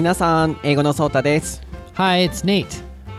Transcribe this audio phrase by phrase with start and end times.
[0.00, 1.62] 皆さん、英語のソータです。
[1.94, 2.66] Hi, it's Nate.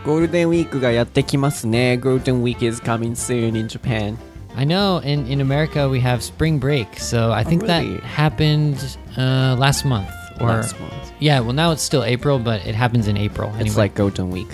[0.04, 1.98] ゴールデンウィークがやってきますね。
[2.02, 4.16] Golden Week is coming soon in Japan.
[4.56, 7.96] I know in, in America we have spring break, so I think really?
[7.98, 10.08] that happened uh, last month.
[10.40, 10.92] Or Last month.
[11.20, 13.50] yeah, well now it's still April, but it happens in April.
[13.54, 13.76] It's anyway.
[13.76, 14.48] like Golden Week.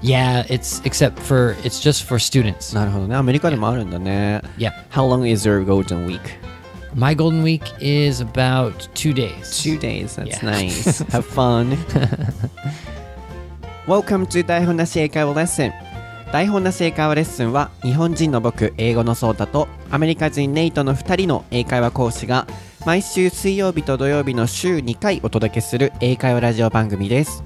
[0.00, 2.74] yeah, it's except for it's just for students.
[2.74, 3.14] なるほどね。
[3.16, 4.40] アメリカでもあるんだね。
[4.58, 6.20] Yeah, How long is your Golden Week?
[6.95, 9.61] My golden week is about two days.
[9.63, 10.15] Two days.
[10.15, 10.51] That's Yeah.
[10.51, 10.99] nice.
[11.11, 11.77] Have fun.
[13.87, 15.71] Welcome to 台本なし英会話レッスン。
[16.31, 22.47] 台本なし英会話レッスンは日本人の僕、英語のソータとアメリカ人ネイトの2人の英会話講師が
[22.85, 27.43] 毎週水曜日と土曜日の週2回お届けする英会話ラジオ番組です。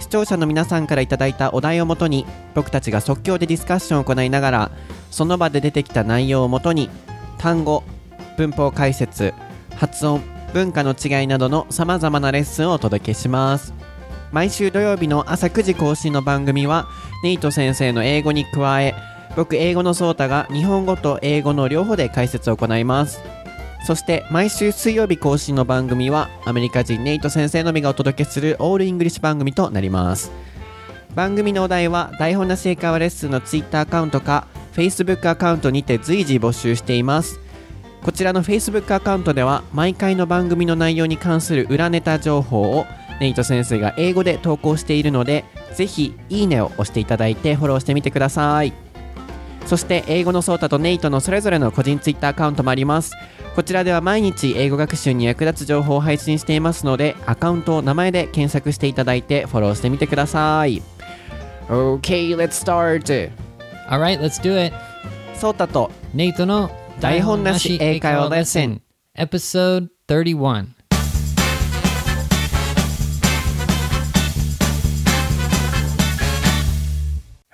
[0.00, 4.70] 視聴者の皆さんからいただいたお題をもとに僕たちが即興でディスカッションを行いながら
[5.10, 6.90] その場で出てきた内容をもとに
[7.38, 7.84] 単語
[8.36, 9.34] 文法解説
[9.76, 13.74] 発音文化の違いなどのさまざまなレッスンをお届けします。
[14.32, 16.88] 毎週土曜日の朝9時更新の番組は
[17.22, 18.94] ネイト先生の英語に加え
[19.36, 23.20] 僕英語のソータが日本語と英語の両方で解説を行います。
[23.86, 30.32] そして毎週水曜日更新の番組はアメリカ人ネイト先生のみがお届けするオールイングリッシュ番組となります。
[31.14, 37.43] 番組のお題は台本なし英会話レッスンの Twitter アカウントか Facebook アカウントにて随時募集しています。
[38.04, 42.84] こちらの Facebook アカウントでは毎回の番組の内容に関する裏ネタ情報を
[43.18, 48.74] ネイト先生が英語で投稿しているのでぜひいいねを押していただいてフォローしてみてください
[49.64, 53.14] そして英語のソータとネイトのそれぞれの個人 Twitter アカウントもあります
[53.56, 60.82] こちらでは毎日英語学習に役立つ情報を配信していますのでアカウントを名前で検索していただいてフォローしてみてください
[61.68, 63.32] OK, let's start!
[63.88, 64.76] All right, let's do it.
[65.34, 68.80] ソータと Nate no 台本なし英会話レッスン
[69.14, 70.68] Episode 31.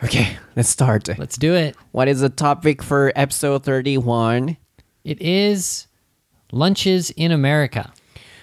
[0.05, 1.13] OK, let's start.
[1.19, 1.77] Let's do it.
[1.91, 4.57] What is the topic for episode 31?
[5.03, 5.89] It is
[6.53, 7.91] lunches in America.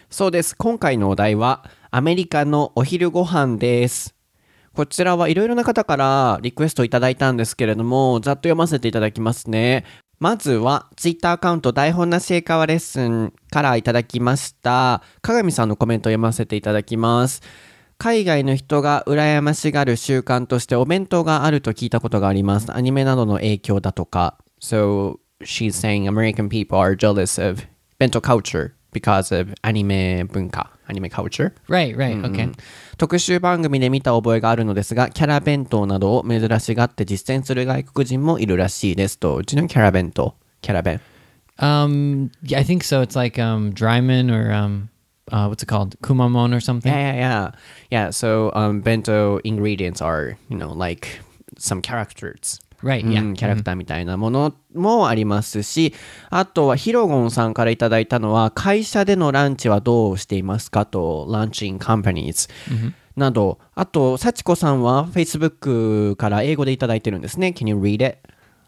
[0.10, 0.58] そうです。
[0.58, 4.14] 今回のお題はアメリカのお昼ご飯です。
[4.74, 9.86] こちらはいろいろな方からリクエストいただいたんですけれども、ざっと読ませていただきますね。
[10.20, 17.44] まずは、ツイッターアカウント台本なし英会話レッスンからいただきました、鏡さんのコメントを読ませていただきます。
[18.00, 22.76] 海外の人が羨ましがる習慣としてお弁当があると聞いたことがあります。
[22.76, 24.40] アニメなどの影響だとか。
[24.60, 27.62] So, she's saying American people are jealous of
[28.00, 31.54] 弁当 culture because of anime culture.
[31.68, 32.34] Right, right, mm-hmm.
[32.34, 32.52] okay.
[32.98, 39.42] 特集番組で見た覚えがあるのですが、キャラ弁当などを珍しがって実践する外国人もいるらしいですと。
[39.42, 39.56] Do
[42.44, 43.02] yeah, I think so.
[43.02, 44.90] It's like um, Doraemon or um,
[45.32, 45.96] uh, what's it called?
[46.02, 46.92] Kumamon or something?
[46.92, 47.52] Yeah, yeah, yeah.
[47.90, 51.20] Yeah, so um, bento ingredients are, you know, like
[51.58, 52.60] some characters.
[52.84, 53.04] Right.
[53.06, 53.22] う Yeah.
[53.32, 55.94] んキャラクターみたいなものもありますし、
[56.30, 62.50] あとはヒロゴンさんからいただいたのは会社でのランチはどうしていますかと Lunch in companies、
[63.16, 68.20] などあと幸子さんは Facebook から英語でいただいてるんですね Can you read it?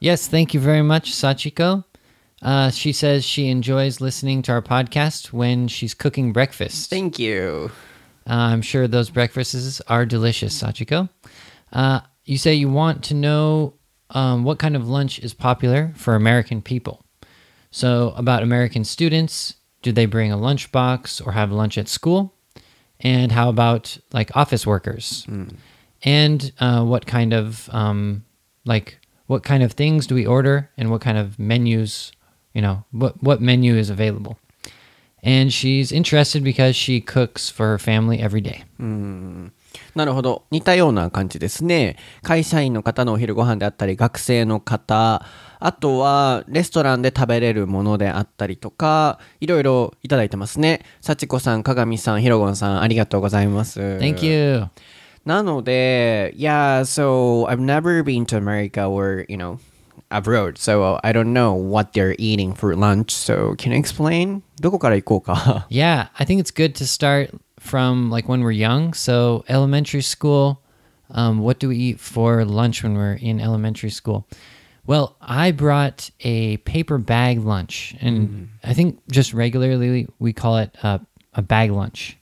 [0.01, 0.27] Yes.
[0.31, 1.83] Thank you very much, Sachiko.
[2.41, 6.89] Uh, she says she enjoys listening to our podcast when she's cooking breakfast.
[6.89, 7.69] Thank you
[8.27, 11.09] Uh, I'm sure those breakfasts are delicious, Sachiko.
[11.73, 13.73] Uh, you say you want to know
[14.11, 17.03] um, what kind of lunch is popular for American people.
[17.71, 22.33] So, about American students, do they bring a lunchbox or have lunch at school?
[22.99, 25.25] And how about like office workers?
[26.03, 28.25] And uh, what kind of um,
[28.65, 32.11] like what kind of things do we order, and what kind of menus?
[32.53, 34.39] You know, what what menu is available?
[35.21, 38.63] And she's interested because she cooks for her family every day.
[39.96, 45.25] なるほど似たような感じですね会社員の方のお昼ご飯であったり学生の方
[45.59, 54.66] あとはレストランで食べれるものであったりとかいろいろいただいてますね幸子さん鏡さんひろごんさんありがとうございます Thank you.
[55.25, 59.60] なので yeah so I've never been to America or you know
[60.10, 65.68] abroad so I don't know what they're eating for lunch so can you explain どこから行こうか
[65.69, 68.94] Yeah, I think it's good to start from like when we're young.
[68.94, 70.63] So elementary school,
[71.11, 74.27] um, what do we eat for lunch when we're in elementary school?
[74.85, 80.75] Well, I brought a paper bag lunch, and I think just regularly we call it
[80.81, 81.00] a,
[81.33, 82.17] a bag lunch.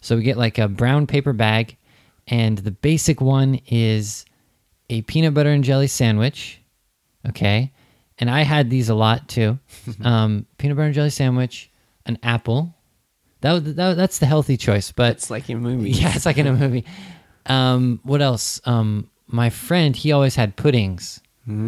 [0.00, 1.76] So we get like a brown paper bag,
[2.26, 4.24] and the basic one is
[4.88, 6.60] a peanut butter and jelly sandwich.
[7.28, 7.72] Okay.
[8.18, 9.58] And I had these a lot too.
[10.04, 11.70] um, peanut butter and jelly sandwich,
[12.06, 12.74] an apple,
[13.40, 14.92] that, that that's the healthy choice.
[14.92, 15.90] But It's like in a movie.
[15.90, 16.84] yeah, it's like in a movie.
[17.46, 18.60] Um, what else?
[18.64, 21.20] Um, my friend, he always had puddings.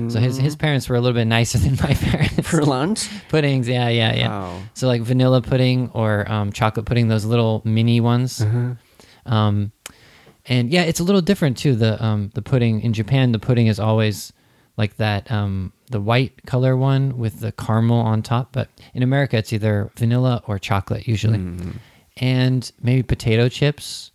[0.08, 2.48] So his his parents were a little bit nicer than my parents.
[2.48, 3.08] For lunch?
[3.28, 4.28] puddings, yeah, yeah, yeah.
[4.28, 4.62] Wow.
[4.74, 8.40] So like vanilla pudding or um, chocolate pudding, those little mini ones.
[9.26, 9.72] Um,
[10.46, 11.74] and yeah, it's a little different too.
[11.74, 14.32] The um, the pudding in Japan, the pudding is always
[14.76, 18.52] like that um, the white color one with the caramel on top.
[18.52, 21.38] But in America, it's either vanilla or chocolate usually,
[22.16, 24.10] and maybe potato chips.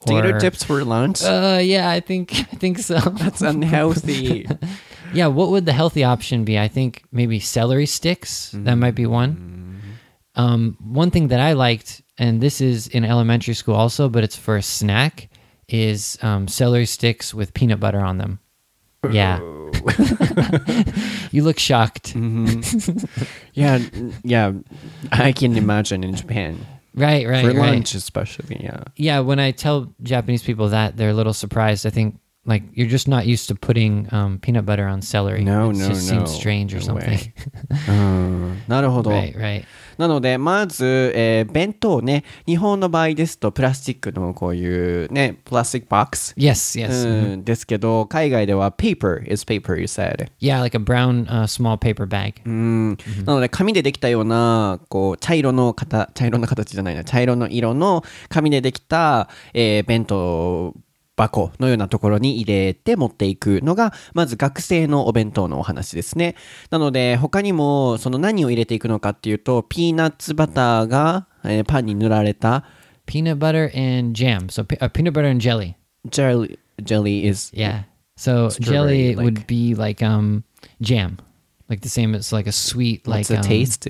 [0.00, 1.22] Potato or- chips for lunch?
[1.22, 2.98] Uh, yeah, I think I think so.
[2.98, 4.46] That's unhealthy.
[5.14, 6.58] Yeah, what would the healthy option be?
[6.58, 8.50] I think maybe celery sticks.
[8.54, 9.78] That might be one.
[10.36, 14.36] Um, one thing that I liked, and this is in elementary school also, but it's
[14.36, 15.28] for a snack,
[15.68, 18.38] is um, celery sticks with peanut butter on them.
[19.11, 19.39] Yeah.
[21.31, 22.15] you look shocked.
[23.53, 23.79] yeah,
[24.23, 24.51] yeah.
[25.11, 26.65] I can imagine in Japan.
[26.93, 27.71] Right, right, For right.
[27.73, 28.57] lunch, especially.
[28.59, 28.83] Yeah.
[28.95, 31.85] Yeah, when I tell Japanese people that, they're a little surprised.
[31.85, 35.43] I think like you're just not used to putting um, peanut butter on celery.
[35.43, 36.17] No, it no, just no.
[36.17, 37.09] seems strange or No something.
[37.09, 37.33] way.
[37.87, 39.11] うんなるほど。
[39.11, 39.65] right, right.
[40.02, 46.34] なので、まず、えー弁当ね、日本の場合ですと、プラスチックのこういうね、プラスチックボックス。
[46.36, 47.34] Yes, yes.
[47.34, 50.28] うん、ですけど、海外では paper is paper, you said.
[50.40, 52.34] Yeah, like a brown uh, small paper bag.
[52.44, 60.74] うん、なので紙でできたようなこう茶色の形茶色の形じゃないな茶色の色の紙でできた、えー弁当
[61.16, 66.36] 箱のようなところに入れて持っていくのがまず学生のお弁当のお話ですね
[66.70, 72.64] なので他にもその何を入れていくのかっていうとピーナッツバターが、えーパンに塗られた
[73.06, 74.46] Peanut butter and jam.
[74.48, 75.74] So uh, peanut butter and jelly.
[76.08, 77.82] ジェリージェリー is Yeah.
[78.16, 80.44] So jelly like- would be like um
[80.80, 81.18] jam.
[81.68, 83.88] Like the same as like a sweet like what's the um, taste?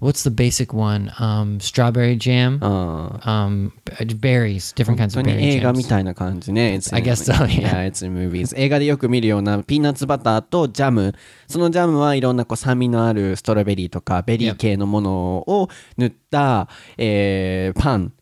[0.00, 1.12] What's the basic one?
[1.18, 2.58] Um strawberry jam.
[2.62, 3.72] Um
[4.18, 6.74] berries, different kinds 本 of 当に berry 映画み.たいな感じね。
[6.74, 7.84] It's I guess so, yeah.
[7.84, 8.54] Yeah, it's in movies.
[8.56, 11.14] 映画でよく見るようなピーナッツバターとジャム。
[11.46, 15.12] そのジャムはいろんなこう酸味のあるストロベリーとかベリー系のもの
[15.46, 15.68] を
[15.98, 18.12] 塗った、えーパン。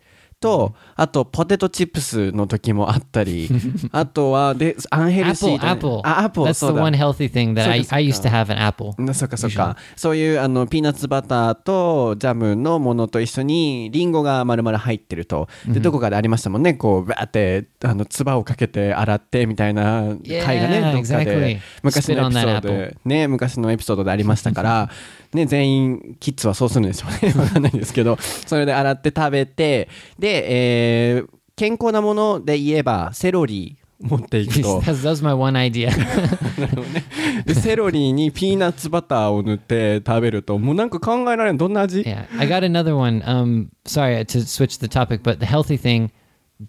[0.41, 3.49] と、あと、ポテトチップスの時もあったり、
[3.93, 6.01] あとは、で、アンヘルシーだね apple.
[6.03, 6.83] あ、アップル、That's the だ。
[6.83, 9.01] one healthy thing that I, I used to have an apple.
[9.01, 9.77] なそっかそっか。
[9.95, 15.47] そういうあのピーナッツバターとジャムのものと一緒にリンゴが丸々入ってると。
[15.69, 16.75] で、どこかでありましたもんね。
[16.75, 21.61] こう、バーって、あの、唾をかけて洗ってみたいな回がね、どっかで exactly.
[21.85, 24.91] 昔のエピソードね、昔のエピソードでありましたから、
[25.33, 27.33] ね、全員、キッズはそうするんでしょうね。
[27.39, 30.88] わかんないですけど、それで洗って食べて、で、えー
[31.56, 34.82] 健康なもので言えば、セロリ持っていくと。
[34.82, 35.92] That's, that was my one idea.
[37.46, 43.22] でセロリにピーナッツバターを塗って食べるともうなんか考えられんどんな味 yeah, I got another one.
[43.26, 46.12] Um, sorry to switch the topic, but the healthy thing,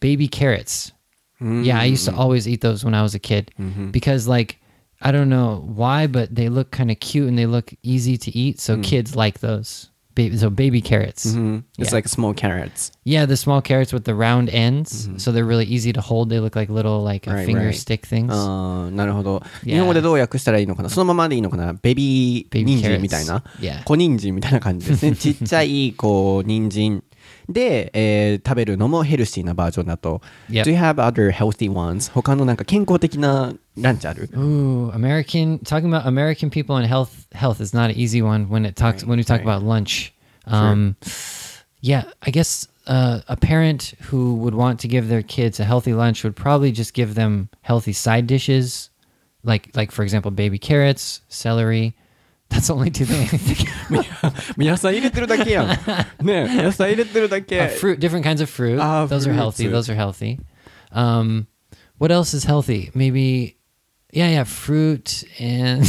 [0.00, 0.92] baby carrots.
[1.40, 3.52] Yeah, I used to always eat those when I was a kid
[3.90, 4.58] because, like,
[5.02, 8.30] I don't know why, but they look kind of cute and they look easy to
[8.30, 8.60] eat.
[8.60, 9.87] So kids like those.
[10.18, 11.24] Baby, so baby carrots.
[11.26, 11.34] It's
[11.76, 11.90] Yeah.
[11.92, 15.92] like small carrots Yeah, the small carrots with the round ends, so they're really easy
[15.92, 16.28] to hold.
[16.30, 17.74] They look like little like uh, Right, finger right.
[17.74, 18.28] stick things.
[18.32, 19.72] あーなるほど Yeah.
[19.72, 23.00] 日本語でどう訳したらいいのかなそのままでいいのかなベビー Baby 人参 carrots.
[23.00, 23.82] みたいな Yeah.
[23.82, 27.02] 小人参みたいな感じですねちっちゃいこう人参
[27.48, 30.20] で、えー食べるのもヘルシーなバージョンだと
[30.50, 30.64] Yep.
[30.64, 32.10] Do you have other healthy ones?
[32.12, 38.48] 他のなんか健康的なランチある Ooh, American talking about American people and health health is not an easy one
[38.48, 39.42] when it talks when we talk right.
[39.42, 40.12] about lunch.
[40.46, 40.96] Um
[41.80, 45.92] yeah, I guess uh, a parent who would want to give their kids a healthy
[45.92, 48.90] lunch would probably just give them healthy side dishes
[49.42, 51.94] like like for example baby carrots, celery.
[52.50, 53.68] That's the only two things I think.
[54.58, 55.68] 野菜入れてるだけやん
[56.24, 58.78] ね野菜入れてるだけ Uh, fruit, different kinds of fruit.
[58.80, 59.64] Ah, those are healthy.
[59.64, 59.72] fruits.
[59.72, 60.38] Those are healthy.
[60.92, 61.46] Um,
[61.98, 62.90] what else is healthy?
[62.94, 63.56] Maybe,
[64.12, 65.82] yeah, yeah, fruit and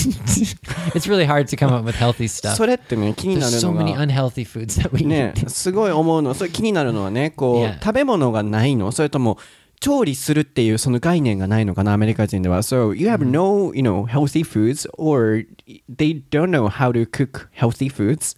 [0.95, 2.55] it's really hard to come up with healthy stuff.
[2.55, 5.49] それってね気にな There's る so の many が unhealthy foods that we ね eat.
[5.49, 7.73] すごい思うのそれ気になるのはねこう、 Yeah.
[7.83, 9.37] 食べ物がないのそれとも
[9.79, 15.45] 調理するっていうその概念がないのかなアメリカ人では So you have no you know healthy foods or
[15.89, 18.35] they don't know how to cook healthy foods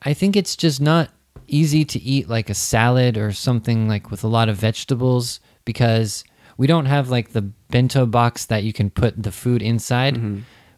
[0.00, 1.10] I think it's just not
[1.46, 6.24] easy to eat like a salad or something like with a lot of vegetables because
[6.56, 10.16] we don't have like the bento box that you can put the food inside.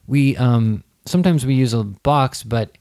[0.06, 2.76] We um sometimes we use a box, but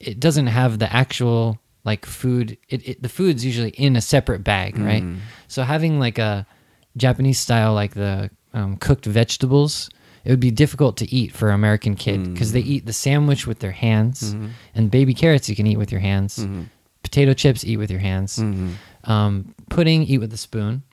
[0.00, 2.56] it doesn't have the actual like food.
[2.68, 5.02] It, it the food's usually in a separate bag, right?
[5.48, 6.46] So having like a
[6.97, 9.89] Japanese style like the um, cooked vegetables.
[10.25, 12.67] It would be difficult to eat for an American kid because they mm.
[12.67, 14.47] eat the sandwich with their hands, mm-hmm.
[14.75, 16.39] and baby carrots you can eat with your hands.
[16.39, 16.63] Mm-hmm.
[17.01, 18.37] potato chips, eat with your hands.
[18.37, 19.09] Mm-hmm.
[19.09, 20.83] Um, pudding, eat with a spoon.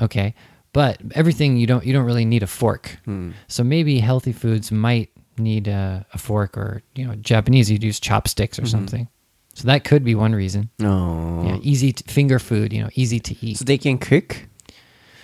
[0.00, 0.34] Okay,
[0.72, 2.98] but everything you don't you don't really need a fork.
[3.06, 3.32] Mm.
[3.48, 7.98] So maybe healthy foods might need a, a fork, or you know, Japanese you'd use
[7.98, 9.08] chopsticks or something.
[9.54, 10.70] So that could be one reason.
[10.78, 13.58] No, Yeah, easy to, finger food, you know, easy to eat.
[13.58, 14.48] So they can cook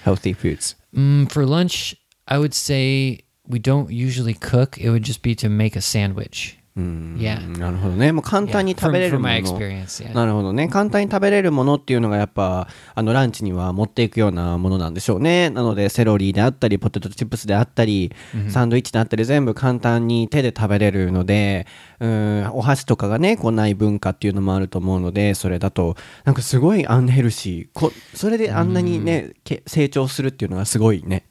[0.07, 0.77] healthy foods.
[0.95, 1.97] Mm, for lunch,
[2.29, 4.79] I would say we don't usually cook.
[4.79, 6.57] It would just be to make a sandwich.
[6.77, 7.59] Yeah.
[7.59, 8.13] なるほどね。
[8.13, 9.35] もう簡 Yeah, 単に食 from, べれる from もの。
[9.35, 10.15] experience, yeah.
[10.15, 10.69] なるほどね。
[10.69, 15.49] 簡単に食べれるものっていうのがやっぱ、あの、ランチには持っていくようなものなんでしょうね。
[15.49, 18.13] なので、セロリであったり、ポテトチップスであったり、
[18.51, 21.67] サンドイッチであったり、全部簡単に手で食べれるので、
[21.99, 27.79] うん、お箸とかがね、こうない文化っていうのもあると思うので、それだと、なんかすごいアンヘルシー。
[27.79, 31.25] こそれであんなにね、け成長するっていうのがすごいね。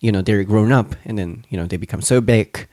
[0.00, 2.66] You know, they're grown up and then, you know, they become so big.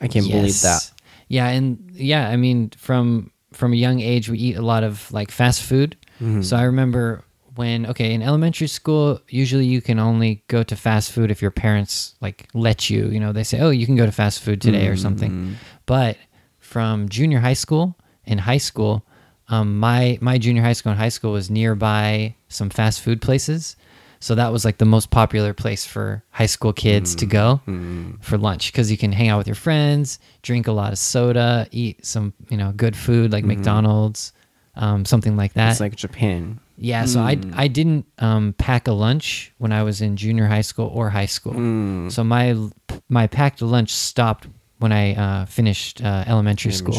[0.00, 0.93] I can't believe that.
[1.28, 5.10] Yeah, and yeah, I mean, from from a young age, we eat a lot of
[5.12, 5.96] like fast food.
[6.42, 7.24] So I remember
[7.56, 11.50] when okay in elementary school, usually you can only go to fast food if your
[11.50, 13.08] parents like let you.
[13.08, 15.56] You know, they say, oh, you can go to fast food today or something.
[15.86, 16.16] But
[16.58, 19.04] from junior high school and high school,
[19.48, 23.76] um, my my junior high school and high school was nearby some fast food places.
[24.24, 27.60] So that was like the most popular place for high school kids to go
[28.22, 31.68] for lunch because you can hang out with your friends, drink a lot of soda,
[31.72, 34.32] eat some you know good food like McDonald's,
[34.76, 35.72] um, something like that.
[35.72, 36.58] It's like Japan.
[36.78, 40.62] yeah, so I I didn't um, pack a lunch when I was in junior high
[40.62, 41.52] school or high school.
[42.10, 42.56] So my
[43.10, 44.48] my packed lunch stopped
[44.84, 46.94] when I uh, finished uh, elementary school.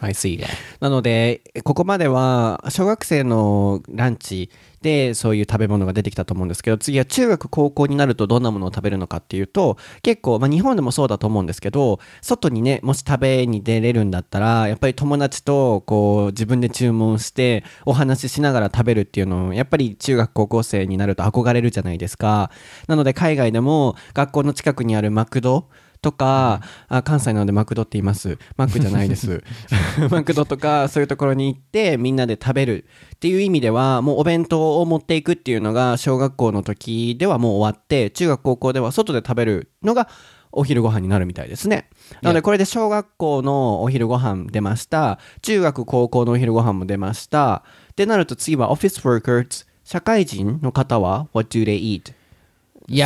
[0.00, 0.38] I see.
[0.38, 0.48] Yeah.
[0.80, 4.50] なので、ここまでは小学生のランチ
[4.82, 22.50] でそういう食べ物が出てきたと思うんですけど、次は中学高校になるとどんなものを食べるのかっていうと、結構、まあ日本でもそうだと思うんですけど、外にね、もし食べに出れるんだったら、やっぱり友達とこう自分で注文してお話ししながら食べるっていうのを、やっぱり中学高校生になると憧れるじゃないですか。
[22.88, 25.68] なので海外でも学校の近くにあるマクド、
[26.02, 28.38] とか、あ関西なのでマクドって言います。
[28.56, 29.42] マックじゃないです。
[30.10, 40.08] マクドとかそういうところに行ってみんなで食べるっていう意味ではもうお弁当を持っていくっていうのが小学校の時ではもう終わって中学高校では外で食べるのが
[40.52, 41.88] お昼ご飯になるみたいですね。
[42.22, 45.18] なのでこれで小学校のお昼ご飯出ました。
[45.42, 47.62] 中学高校のお昼ご飯も出ました。
[47.92, 52.14] ってなると次はオフィスワーカー社会人の方は What do they eat?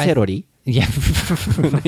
[0.04, 0.46] セロリ？
[0.64, 0.86] Yeah.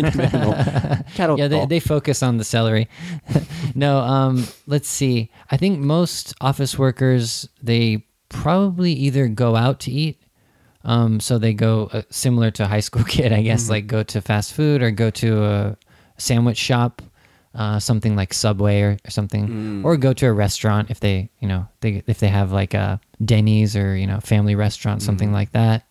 [1.14, 2.88] Cattle yeah, they, they, focus on the celery.
[3.74, 5.30] no, um, let's see.
[5.50, 10.20] I think most office workers, they probably either go out to eat.
[10.84, 13.72] Um, so they go uh, similar to a high school kid, I guess, mm-hmm.
[13.72, 15.76] like go to fast food or go to a
[16.18, 17.00] sandwich shop,
[17.54, 19.84] uh, something like Subway or, or something, mm.
[19.84, 23.00] or go to a restaurant if they, you know, they, if they have like a
[23.24, 25.34] Denny's or, you know, family restaurant, something mm.
[25.34, 25.86] like that.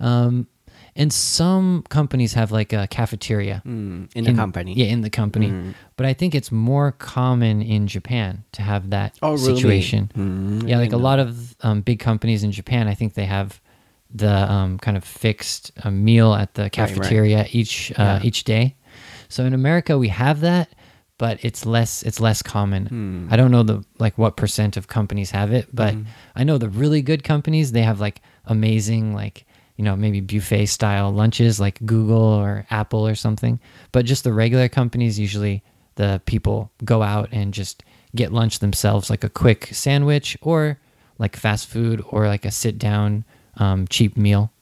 [0.00, 0.48] Um,
[0.96, 4.74] and some companies have like a cafeteria in the company.
[4.74, 5.74] Yeah, in the company.
[5.96, 9.54] But I think it's more common in Japan to have that Oh, really?
[9.56, 10.10] situation.
[10.16, 13.60] Mm, yeah, like a lot of um, big companies in Japan, I think they have
[14.14, 16.72] the um, kind of fixed uh, meal at the right.
[16.72, 18.20] cafeteria each uh, Yeah.
[18.22, 18.76] each day.
[19.28, 20.68] So in America, we have that,
[21.18, 22.86] but it's less it's less common.
[22.86, 23.28] Hmm.
[23.32, 25.94] I don't know the like what percent of companies have it, but
[26.36, 29.46] I know the really good companies they have like amazing like
[29.76, 33.60] you know maybe buffet style lunches like Google or Apple or something.
[33.92, 35.62] But just the regular companies usually
[35.96, 37.82] the people go out and just
[38.14, 40.78] get lunch themselves like a quick sandwich or
[41.18, 43.24] like fast food or like a sit down
[43.56, 44.52] um, cheap meal.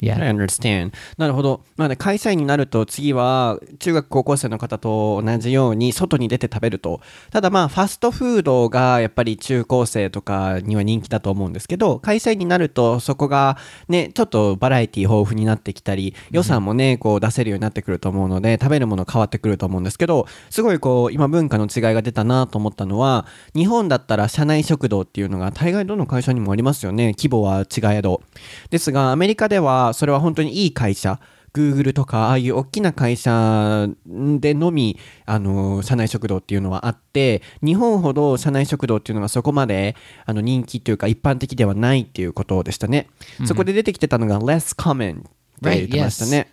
[0.00, 0.22] Yeah.
[0.22, 0.92] I understand.
[1.16, 1.62] なるほど。
[1.76, 7.00] なので会社員になると次は中学高校生の方と同じように外に出て食べると。
[7.30, 27.14] ただまあファストフードがやっぱり中高生とかには人気だと思うんですけど、会社員になるとそこがね、ちょっとバラエティ豊富になってきたり、予算もね、こう出せるようになってくると思うので、食べるもの変わってくると思うんですけど、すごいこう今文化の違いが出たなと思ったのは、日本だったら社内食堂っていうのが大概どの会社にもありますよね。
[27.18, 28.22] 規模は違えど。
[28.70, 31.20] ですが、アメリカではそれは本当にいい会社、
[31.54, 43.08] Google とか、ああいう大きな会社でのみ、あの、社内食堂っていうのはあって、日本ほど社内食堂っていうのがそこまで、あの、人気というか一般的ではないっていうことでしたね。
[43.46, 45.28] そこで出てきてたのが less common って
[45.62, 46.48] 言ってましたね。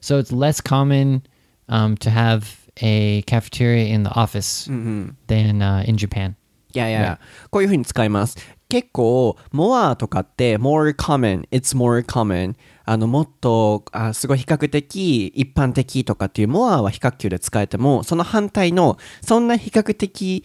[0.00, 1.22] So it's less common
[1.68, 2.44] um, to have
[2.82, 4.68] a cafeteria in the office
[5.28, 6.34] than uh, in Japan.
[6.74, 8.36] いやいや、こういうふうに使います。
[8.68, 12.54] 結構、more とかって more common, it's more common
[12.84, 20.44] あの、もっと、あすごい比較的、一般的とかっていう more は比較級で使えても、その反対の、そんな比較的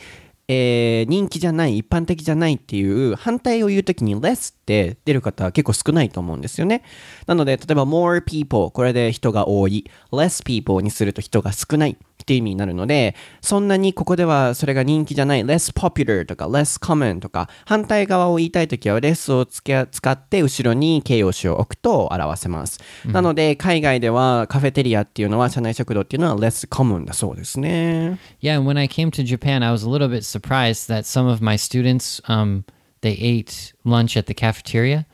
[0.52, 6.82] えー人気じゃない、一般的じゃないっていう反対を言うときに less って出る方は結構少ないと思うんですよね。
[7.28, 9.86] なので、例えば more people、これで人が多い。
[10.12, 22.80] less people にすると人が少ないっていう意味になるので、そんなにここではそれが人気じゃない、less popular とか less common とか、反対側を言いたいときは less をつけ使って後ろに形容詞を置くと表せます。
[23.06, 28.20] なので、海外ではカフェテリアっていうのは、社内食堂っていうのは less common だそうですね。
[28.42, 31.42] Yeah, and when I came to Japan, I was a little bit surprised that some of
[31.42, 32.64] my students um,
[33.02, 35.06] they ate lunch at the cafeteria,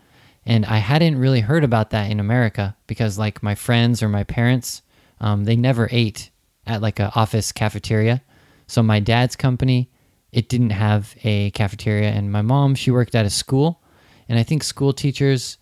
[0.46, 4.24] and I hadn't really heard about that in America because like my friends or my
[4.24, 4.82] parents,
[5.20, 6.32] um, they never ate
[6.68, 8.22] at like a office cafeteria.
[8.68, 9.90] So my dad's company,
[10.32, 13.82] it didn't have a cafeteria, and my mom she worked at a school,
[14.28, 15.58] and I think school teachers.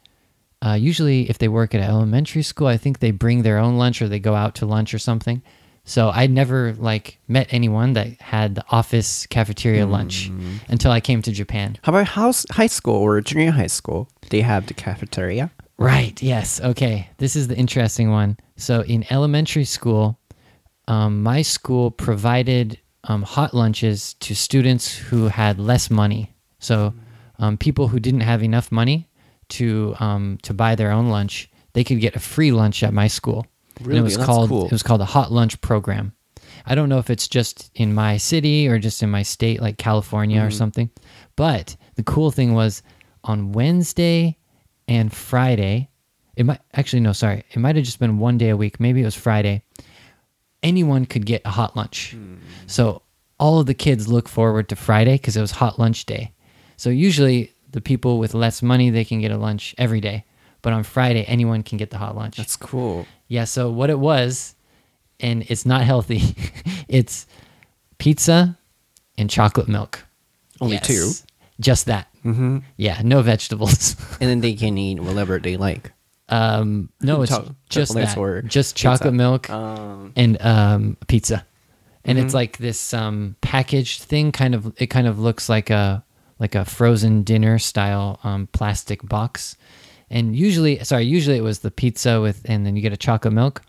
[0.65, 3.77] Uh, usually, if they work at an elementary school, I think they bring their own
[3.77, 5.41] lunch or they go out to lunch or something.
[5.85, 10.31] So I never like met anyone that had the office cafeteria lunch
[10.69, 11.77] until I came to Japan.
[11.83, 14.07] How about house, high school or junior high school?
[14.29, 15.51] They have the cafeteria.
[15.77, 16.21] Right.
[16.23, 16.61] Yes.
[16.61, 17.09] Okay.
[17.17, 18.37] This is the interesting one.
[18.55, 20.17] So in elementary school,
[20.87, 26.33] um, my school provided um, hot lunches to students who had less money.
[26.59, 26.93] So
[27.39, 29.09] um, people who didn't have enough money
[29.49, 33.07] to um, to buy their own lunch, they could get a free lunch at my
[33.07, 33.45] school.
[33.77, 33.99] And Really?
[33.99, 34.65] it was That's called cool.
[34.65, 36.13] it was called a hot lunch program.
[36.65, 39.77] I don't know if it's just in my city or just in my state, like
[39.77, 40.89] California or something.
[41.35, 42.83] But the cool thing was
[43.23, 44.37] on Wednesday
[44.87, 45.89] and Friday,
[46.35, 48.79] it might actually no, sorry, it might have just been one day a week.
[48.79, 49.63] Maybe it was Friday.
[50.63, 52.15] Anyone could get a hot lunch.
[52.67, 53.01] So
[53.39, 56.31] all of the kids look forward to Friday because it was hot lunch day.
[56.77, 60.25] So usually the people with less money they can get a lunch every day,
[60.61, 62.37] but on Friday anyone can get the hot lunch.
[62.37, 63.05] That's cool.
[63.27, 64.55] Yeah, so what it was,
[65.19, 66.35] and it's not healthy,
[66.87, 67.25] it's
[67.97, 68.57] pizza
[69.17, 70.03] and chocolate milk.
[70.61, 71.11] Only two?
[71.59, 72.07] Just that.
[72.25, 72.59] Mm-hmm.
[72.77, 73.95] Yeah, no vegetables.
[74.21, 75.91] And then they can eat whatever they like.
[76.33, 78.17] Um, no, it's Cho- just that.
[78.17, 78.83] or Just pizza.
[78.83, 81.45] chocolate milk Um, and um, pizza.
[82.05, 82.25] And Mm-hmm.
[82.25, 84.31] it's like this um, packaged thing.
[84.31, 86.03] Kind of, it kind of looks like a
[86.39, 89.55] like a frozen dinner style um, plastic box.
[90.09, 93.33] And usually, sorry, usually it was the pizza with, and then you get a chocolate
[93.33, 93.61] milk.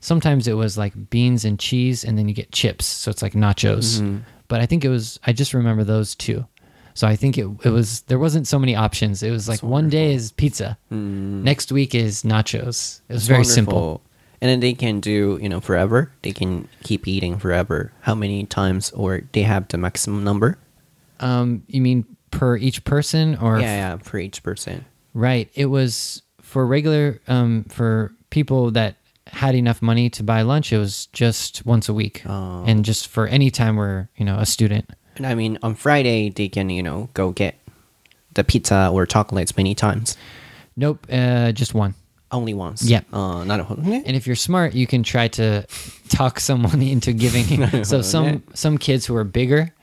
[0.00, 2.86] Sometimes it was like beans and cheese, and then you get chips.
[2.86, 4.00] So it's like nachos.
[4.00, 4.18] Mm-hmm.
[4.48, 5.18] But I think it was.
[5.26, 6.46] I just remember those two.
[7.00, 9.22] So I think it it was there wasn't so many options.
[9.22, 13.00] It was like one day is pizza, next week is nachos.
[13.08, 14.02] It was very simple.
[14.42, 16.12] And then they can do, you know, forever.
[16.20, 17.90] They can keep eating forever.
[18.02, 20.58] How many times or they have the maximum number?
[21.20, 24.84] Um, you mean per each person or yeah, yeah, for each person.
[25.14, 25.48] Right.
[25.54, 30.70] It was for regular um for people that had enough money to buy lunch.
[30.70, 32.62] It was just once a week, Oh.
[32.66, 34.84] and just for any time we're you know a student.
[35.20, 37.54] And I mean, on Friday, they can, you know, go get
[38.32, 40.16] the pizza or chocolates many times.
[40.76, 41.94] Nope, uh, just one.
[42.30, 42.82] Only once.
[42.82, 43.02] Yeah.
[43.12, 43.76] Uh, not a whole.
[43.84, 45.66] And if you're smart, you can try to
[46.08, 47.84] talk someone into giving.
[47.84, 49.74] so some some kids who are bigger,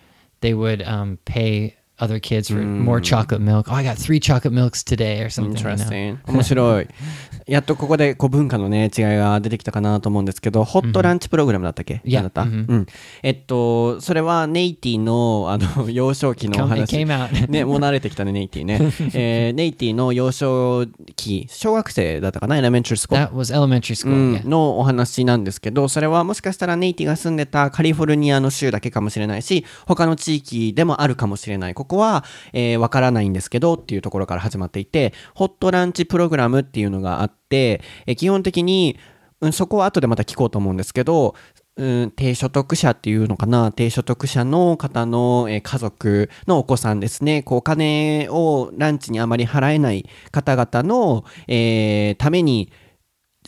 [0.42, 3.68] they would um, pay other kids for more chocolate milk.
[3.70, 5.56] Oh, I got three chocolate milks today or something.
[5.56, 6.20] Interesting.
[6.28, 6.88] 面白い。
[7.48, 12.86] やっとここでこう文化のね、違いが出てきたかなと思うんですけど、ホットランチプログラムだったっけ、いやた、うんうん。
[13.24, 17.06] えっと、それはネイティの、あの、 幼少期の話。
[17.48, 18.80] ね、もう慣れてきたね、ネイティね。
[19.14, 24.48] えーネイティの幼少期、小学生だったかな、エレメンタリースコ That was elementary school.
[24.48, 31.74] のお話なんですけど、それはもしかしたらネイティが住んでたカリフォルニアの州だけかもしれないし、他の地域でもあるかもしれない。
[31.88, 38.98] ここは、えーわからないんですけどっていうところから始まっていて、ホットランチプログラムっていうのがあって、えー基本的に、
[39.40, 41.34] うん、そこは後でまた聞こうと思うんですけど、
[41.78, 43.72] うん、低所得者っていうのかな？
[43.72, 47.44] 低所得者の方の、え家族のお子さんですね。
[47.44, 52.72] こうお金をランチにあまり払えない方々の、えーために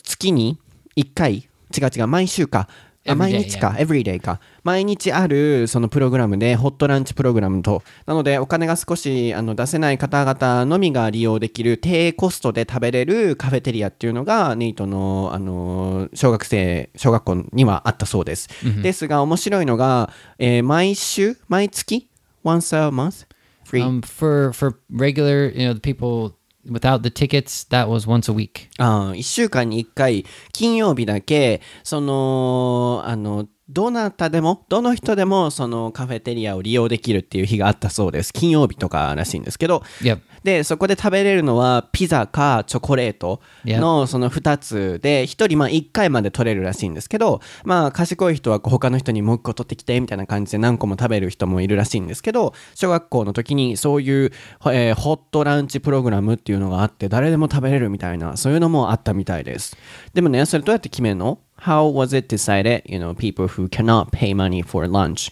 [0.03, 0.59] 月に
[0.95, 2.69] 1回違う違う毎週か
[3.11, 4.39] あ毎日か、everyday か。
[4.63, 7.83] 毎日あるそのプログラムでホットランチプログラムと。
[8.05, 18.49] なのでお金が少しあの出せない方々のみが利用できる低コストで食べれるカフェテリアっていうのがネイトのあの小学生小学校にはあったそうです、
[18.81, 22.09] ですが面白いのが、えー毎週毎月
[22.43, 23.25] ？once a month
[23.69, 28.35] free、Um, for for regular, you know, the people without the tickets, that was once a
[28.35, 28.67] week.
[28.77, 40.19] あ1週間に1回金曜日だけそのあのどなたでもどの人でもそのカフェテリアを利用できるっていう日があったそうです金曜日とからしいんですけど Yep.
[40.43, 54.31] で、そこで食べれるのはピザかチョコレートのその2つで、1人まあ1回まで取れるらしいんですけど、まあ賢い人は他の人にもう1個取ってきてみたいな感じで何個も食べる人もいるらしいんですけど、小学校の時にそういう、
[54.65, 59.75] えー、ホットランチプログラムっていうのがあって、誰でも食べれるみたいな、そういうのもあったみたいです。
[60.13, 65.31] でもね、それどうやって決めるの？How was it decided, you know, people who cannot pay money for lunch?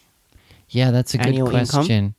[0.70, 1.82] Yeah, that's a good Annual question.
[1.82, 2.16] Income?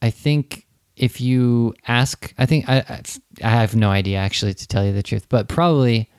[0.00, 0.66] I think
[1.00, 3.02] if you ask, I think I,
[3.42, 6.10] I have no idea actually to tell you the truth, but probably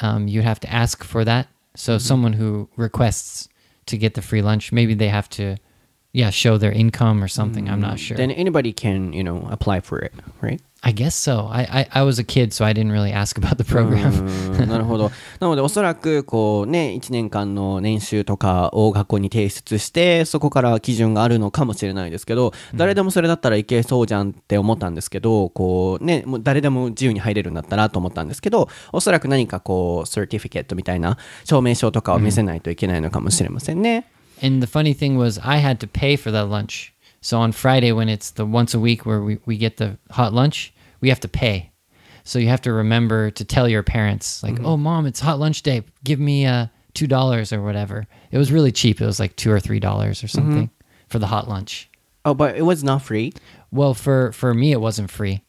[0.00, 1.46] um, you'd have to ask for that.
[1.76, 2.06] So mm-hmm.
[2.06, 3.50] someone who requests
[3.84, 5.58] to get the free lunch, maybe they have to,
[6.14, 7.64] yeah, show their income or something.
[7.64, 7.74] Mm-hmm.
[7.74, 8.16] I'm not mm, sure.
[8.16, 10.62] Then anybody can, you know, apply for it, right?
[10.80, 11.48] I guess so.
[11.50, 14.12] I, I, I was a kid, so I didn't really ask about the program.
[14.68, 15.10] なるほど。
[15.40, 34.13] なので、おそらく、こうね、1年間の年収とかを学校に提出して、そこから基準があるのかもしれないですけど、誰でもそれだったらいけそうじゃんって思ったんですけど、こうね、もう誰でも自由に入れるんだったらと思ったんですけど、おそらく何かこう、サーティフィケットみたいな証明書とかを見せないといけないのかもしれませんね。
[34.42, 36.92] And the funny thing was, I had to pay for that lunch.
[37.20, 40.32] So on Friday, when it's the once a week where we, we get the hot
[40.32, 41.72] lunch, we have to pay.
[42.24, 44.66] So you have to remember to tell your parents, like, mm-hmm.
[44.66, 45.84] "Oh, mom, it's hot lunch day.
[46.04, 49.00] Give me uh, two dollars or whatever." It was really cheap.
[49.00, 51.08] It was like two or three dollars or something mm-hmm.
[51.08, 51.90] for the hot lunch.
[52.24, 53.32] Oh, but it was not free.
[53.70, 55.42] Well, for for me, it wasn't free.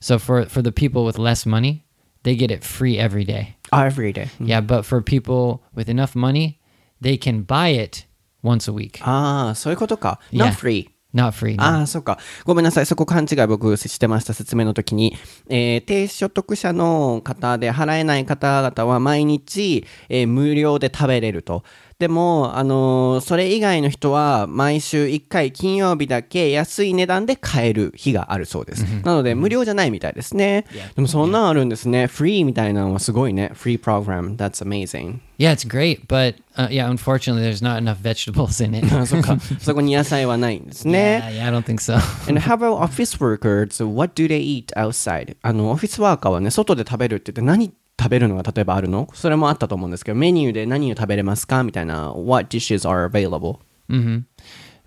[0.00, 1.86] So for for the people with less money,
[2.22, 3.56] they get it free every day.
[3.72, 4.24] Oh, every day.
[4.34, 4.46] Mm-hmm.
[4.46, 6.60] Yeah, but for people with enough money,
[7.00, 8.04] they can buy it
[8.42, 9.02] once a week.
[9.02, 10.20] Ah, そういうことか。
[10.32, 10.88] Not free.
[11.14, 11.56] Not free.
[11.58, 12.18] ああ、そうか。
[12.44, 12.86] ごめんなさい。
[12.86, 14.34] そこ勘違い僕してました。
[14.34, 15.16] 説明の時に。
[15.48, 21.64] えー、低所得者の方で払えない方々は毎日、えー、無料で食べれると。
[21.98, 28.84] でも、あのー、それ以外の人は毎週1回金曜日だけ安い値段で買える日があるそうです。
[29.04, 30.64] なので、無料じゃないみたいですね。
[30.94, 32.06] でもそんなんあるんですね。
[32.06, 33.50] フリーみたいなのはすごいね。
[33.52, 34.36] フリープログラム。
[34.36, 35.18] That's amazing.
[35.38, 39.06] Yeah, it's great, but uh, yeah, unfortunately, there's not enough vegetables in it.
[39.06, 39.36] そっか。
[39.60, 41.20] そこに野菜はないんですね。
[41.24, 41.94] Yeah, yeah, I don't think so.
[42.28, 43.84] And how about office workers?
[43.84, 45.36] What do they eat outside?
[45.42, 53.59] あの、オフィスワーカーはね、外で食べるって言って何食べるのが例えばあるのそれもあったと思うんですけど、メニューで何を食べれますかみたいな、What dishes are available?
[53.89, 54.21] Mm-hmm.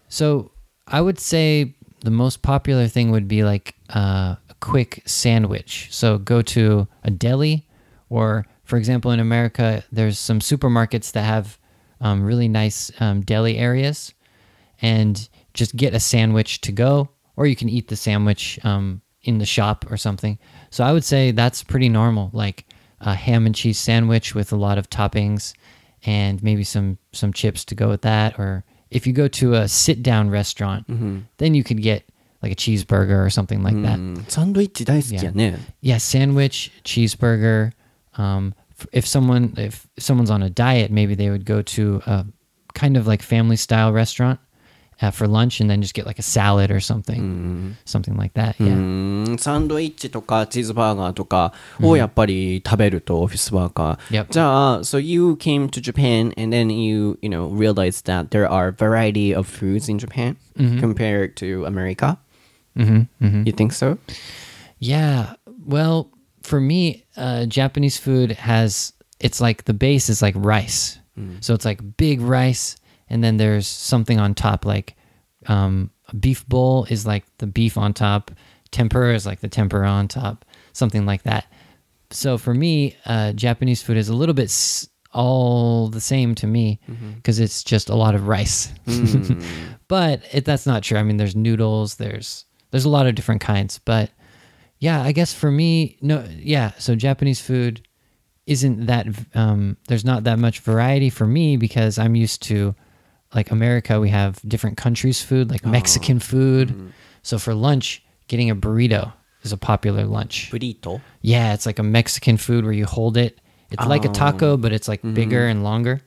[0.08, 0.50] So,
[0.86, 5.88] I would say the most popular thing would be like uh, a quick sandwich.
[5.90, 7.66] So, go to a deli,
[8.10, 11.58] or for example, in America, there's some supermarkets that have
[12.00, 14.12] um, really nice um, deli areas,
[14.82, 19.38] and just get a sandwich to go, or you can eat the sandwich um, in
[19.38, 20.38] the shop or something.
[20.70, 22.30] So, I would say that's pretty normal.
[22.32, 22.66] Like,
[23.01, 25.53] a ham and cheese sandwich with a lot of toppings
[26.03, 29.67] and maybe some some chips to go with that or if you go to a
[29.67, 31.19] sit down restaurant mm-hmm.
[31.37, 32.03] then you could get
[32.41, 33.99] like a cheeseburger or something like that.
[34.27, 34.81] Sandwich
[35.35, 35.57] yeah.
[35.81, 37.73] yeah, sandwich, cheeseburger.
[38.15, 38.55] Um,
[38.91, 42.25] if someone if someone's on a diet, maybe they would go to a
[42.73, 44.39] kind of like family style restaurant
[45.00, 47.72] uh, for lunch and then just get like a salad or something, mm.
[47.84, 48.56] something like that.
[48.58, 49.38] Yeah.
[49.38, 54.24] サンドイッチとかチーズバーガーとかをやっぱり食べるとオフィスワーカー。
[54.24, 54.26] Yep.
[54.30, 59.36] じゃあ、so you came to Japan and then you, you know, realized that there are variety
[59.36, 60.80] of foods in Japan mm-hmm.
[60.80, 62.18] compared to America.
[62.76, 63.24] Mm-hmm.
[63.24, 63.42] Mm-hmm.
[63.46, 63.98] You think so?
[64.78, 65.34] Yeah.
[65.66, 66.10] Well,
[66.42, 70.98] for me, uh, Japanese food has it's like the base is like rice.
[71.18, 71.42] Mm.
[71.42, 72.76] So it's like big rice
[73.11, 74.95] and then there's something on top like
[75.47, 78.31] um, a beef bowl is like the beef on top
[78.71, 81.45] tempura is like the tempura on top something like that
[82.09, 86.47] so for me uh, japanese food is a little bit s- all the same to
[86.47, 86.79] me
[87.17, 87.43] because mm-hmm.
[87.43, 89.43] it's just a lot of rice mm.
[89.89, 93.41] but it, that's not true i mean there's noodles there's there's a lot of different
[93.41, 94.09] kinds but
[94.79, 97.85] yeah i guess for me no yeah so japanese food
[98.47, 102.73] isn't that um, there's not that much variety for me because i'm used to
[103.33, 106.19] like America, we have different countries' food, like Mexican oh.
[106.19, 106.69] food.
[106.69, 106.87] Mm-hmm.
[107.23, 109.13] So for lunch, getting a burrito
[109.43, 110.51] is a popular lunch.
[110.51, 111.01] Burrito?
[111.21, 113.39] Yeah, it's like a Mexican food where you hold it.
[113.71, 114.57] It's like a taco, oh.
[114.57, 115.13] but it's like mm-hmm.
[115.13, 116.01] bigger and longer.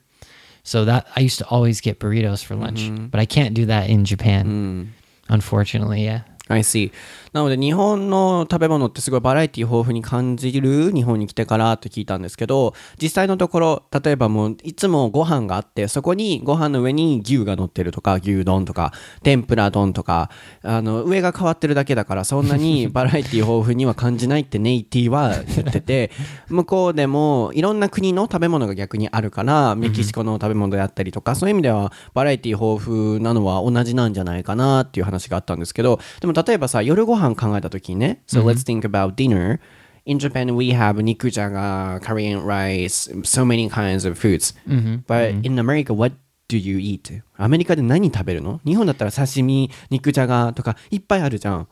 [0.65, 3.07] So that I used to always get burritos for lunch, mm-hmm.
[3.07, 4.47] but I can't do that in Japan.
[4.47, 4.89] Mm.
[5.29, 6.23] Unfortunately, yeah.
[6.49, 6.91] I see.
[7.35, 18.93] なので日本の食べ物ってすごいバラエティ豊富に感じる日本に来てからって聞いたんですけど実際のところ例えばもういつもご飯があってそこにご飯の上に牛が乗ってるとか牛丼とか
[19.25, 20.31] 天ぷら丼とか
[20.63, 26.13] あの上が変わってるだけだからそんなに バラエティ豊富には感じないってネイティは言ってて
[26.49, 39.60] 向こうでもいろんな国の食べ物が逆にあるからメキシコの食べ物であったりとかそういう意味ではバラエティ豊富なのは同じなんじゃないかなっていう話があったんですけどでも例えばさ、夜ご飯考えた時にね、So let's think about dinner.
[40.06, 44.54] In Japan, we have nikujaga, Korean rice, so many kinds of foods.
[45.08, 46.14] But in America, what
[46.48, 47.22] do you eat?
[47.38, 51.68] アメリカで何食べるの日本だったら刺身、肉じゃがとかいっぱいあるじゃん。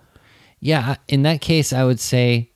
[0.61, 2.51] Yeah, in that case, I would say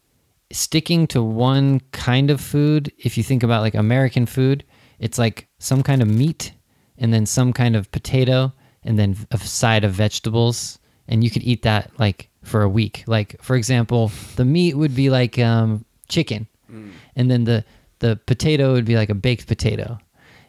[0.51, 2.91] sticking to one kind of food.
[2.97, 4.63] If you think about like American food,
[4.99, 6.53] it's like some kind of meat
[6.97, 10.79] and then some kind of potato and then a side of vegetables.
[11.07, 13.04] And you could eat that like for a week.
[13.06, 16.92] Like for example, the meat would be like um, chicken, mm.
[17.14, 17.64] and then the
[17.98, 19.98] the potato would be like a baked potato,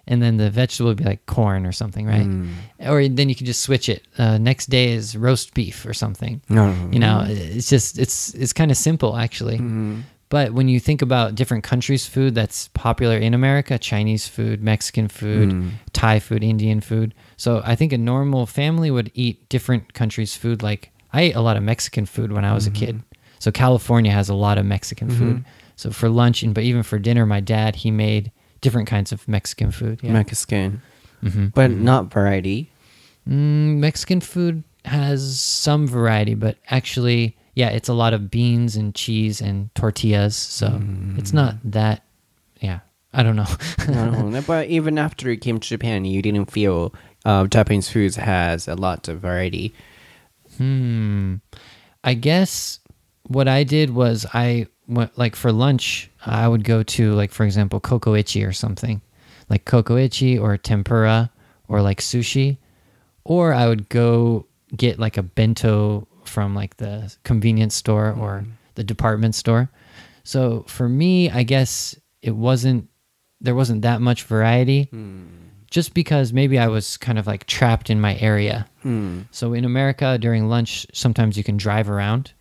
[0.08, 2.26] and then the vegetable would be like corn or something, right?
[2.26, 2.54] Mm.
[2.88, 4.08] Or then you can just switch it.
[4.18, 6.42] Uh, next day is roast beef or something.
[6.50, 6.94] Mm.
[6.94, 9.56] You know, it's just it's it's kind of simple actually.
[9.58, 10.02] Mm-hmm.
[10.30, 15.08] But when you think about different countries' food that's popular in America, Chinese food, Mexican
[15.08, 15.72] food, mm.
[15.94, 17.14] Thai food, Indian food.
[17.38, 21.42] So I think a normal family would eat different countries' food like I ate a
[21.42, 22.84] lot of Mexican food when I was mm-hmm.
[22.84, 23.04] a kid.
[23.40, 25.18] So California has a lot of Mexican mm-hmm.
[25.18, 25.46] food.
[25.76, 29.28] So for lunch and but even for dinner, my dad he made different kinds of
[29.28, 30.00] Mexican food.
[30.04, 30.14] Yeah.
[30.14, 30.82] Mexican,
[31.24, 31.48] mm-hmm.
[31.48, 31.84] but mm-hmm.
[31.84, 32.72] not variety.
[33.28, 38.94] Mm, Mexican food has some variety, but actually, yeah, it's a lot of beans and
[38.94, 40.36] cheese and tortillas.
[40.36, 41.18] So mm.
[41.18, 42.04] it's not that.
[42.62, 44.42] Yeah, I don't know.
[44.48, 46.94] but even after you came to Japan, you didn't feel
[47.26, 49.74] uh, Japanese foods has a lot of variety
[50.58, 51.36] hmm.
[52.04, 52.80] I guess
[53.24, 57.44] what I did was I went, like for lunch, I would go to, like, for
[57.44, 59.02] example, Kokoichi or something,
[59.50, 61.32] like Kokoichi or tempura
[61.68, 62.58] or like sushi.
[63.24, 68.84] Or I would go get like a bento from like the convenience store or the
[68.84, 69.70] department store.
[70.24, 72.90] So for me, I guess it wasn't
[73.40, 74.90] there wasn't that much variety
[75.70, 78.68] just because maybe I was kind of like trapped in my area.
[78.82, 79.22] Hmm.
[79.32, 82.32] So in America during lunch sometimes you can drive around.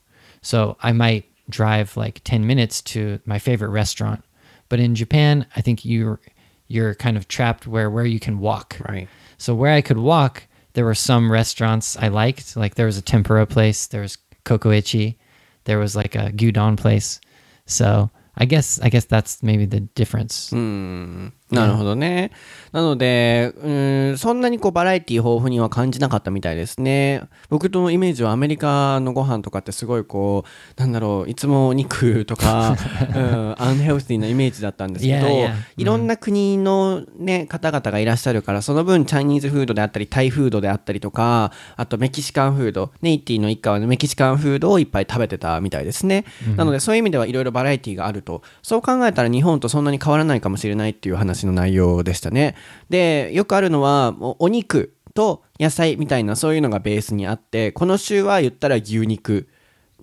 [0.43, 4.25] So I might drive like 10 minutes to my favorite restaurant.
[4.69, 6.21] But in Japan, I think you're
[6.69, 8.77] you're kind of trapped where where you can walk.
[8.89, 9.09] Right.
[9.39, 12.57] So where I could walk, there were some restaurants I liked.
[12.57, 15.17] Like there was a tempura place, there was Kokoichi,
[15.65, 17.21] there was like a gyudon place.
[17.67, 20.51] So I guess I guess that's maybe the difference.
[20.53, 21.33] うん。
[21.51, 22.33] なるほどね。
[22.73, 23.71] なので、う
[24.15, 27.23] ん、そんなにこうバラエティ豊富には感じなかったみたいですね。
[27.49, 32.77] 僕のイメージはアメリカのご飯とかってすごいこう、なんだろう、いつもお肉とか、
[33.15, 35.27] うん、アンヘルシーなイメージだったんですけど.
[35.77, 46.25] いろんな国のね、方々がいらっしゃるから、その分チャイニーズフードであったり、タイフードであったりとか、あとメキシカンフード、ネイティの一家はメキシカンフードをいっぱい食べてたみたいですね。
[46.57, 48.43] なのでそういう意味ではいろいろバラエティがあると。
[48.63, 52.55] そう考えたら日本とそんなに変わらないかもしれないっていう話の内容でしたね。
[52.89, 59.49] で、よくあるのは、お肉と野菜みたいなそういうのがベースにあって、この週は言ったら牛肉。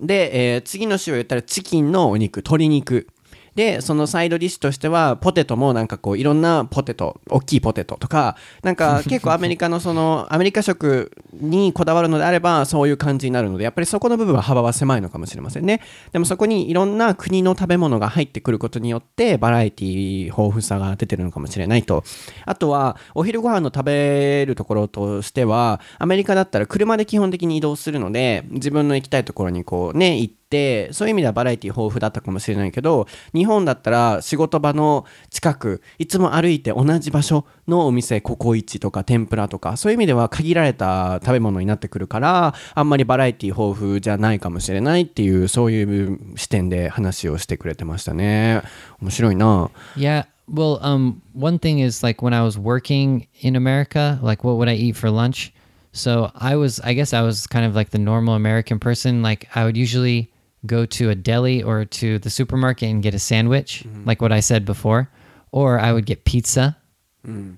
[0.00, 3.08] で、えー次の週は言ったらチキンのお肉、鶏肉。
[3.54, 15.80] で、そのサイドディッシュとしては、ポテトもなんかこう、いろんなポテト、大きいポテトとか、なんか 結構アメリカのその、アメリカ食にこだわるのであれば、そういう感じになるので、やっぱりそこの部分は幅は狭いのかもしれませんね。
[16.12, 22.02] でもそこにいろんな国の食べ物が入ってくることによって、バラエティ豊富さが出てるのかもしれないと。
[22.46, 48.62] あとは、お昼ご飯の食べるところとしては、アメリカだったら車で基本的に移動するので、自分の行きたいところにこうね、行って、てそういう意味ではバラエティ豊富だったかもしれないけど、日本だったら仕事場の近く、いつも歩いて同じ場所のお店、ココイチとか天ぷらとか、そういう意味では限られた食べ物になってくるから、あんまりバラエティ豊富じゃないかもしれないっていう、そういう視点で話をしてくれてましたね。
[49.00, 49.70] 面白いな。
[49.96, 50.26] Yeah.
[50.46, 54.68] Well, um, one thing is like when I was working in America, like what would
[54.68, 55.52] I eat for lunch?
[55.92, 59.22] So I was, I guess I was kind of like the normal American person.
[59.22, 60.30] Like I would usually
[60.65, 64.39] go to a deli or to the supermarket and get a sandwich, like what I
[64.41, 65.09] said before,
[65.51, 66.75] or I would get pizza.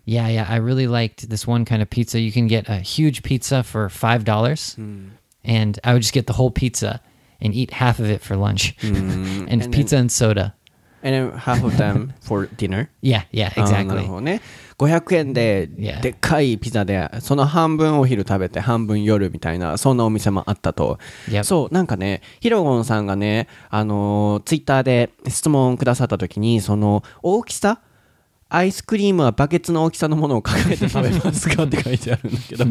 [0.05, 0.45] Yeah, yeah.
[0.49, 2.19] I really liked this one kind of pizza.
[2.19, 4.75] You can get a huge pizza for five dollars,
[5.43, 6.99] and I would just get the whole pizza
[7.39, 10.53] and eat half of it for lunch, and, And then- pizza and soda.
[11.03, 12.89] And then half of them for dinner.
[13.01, 14.05] Yeah, yeah, あーなる exactly.
[14.07, 14.39] ほどね。
[14.78, 15.68] 500円で.
[16.02, 20.98] でっかいピザでその半分お昼食べて半分夜みたいなそんなお店もあったと.
[21.44, 27.80] そうなんかねヒロゴンさんがねあのツイッターで質問くださった時にその大きさ
[28.48, 32.64] アイスクリームはバケツの大きさのものを抱えて食べますかって書いてあるんだけど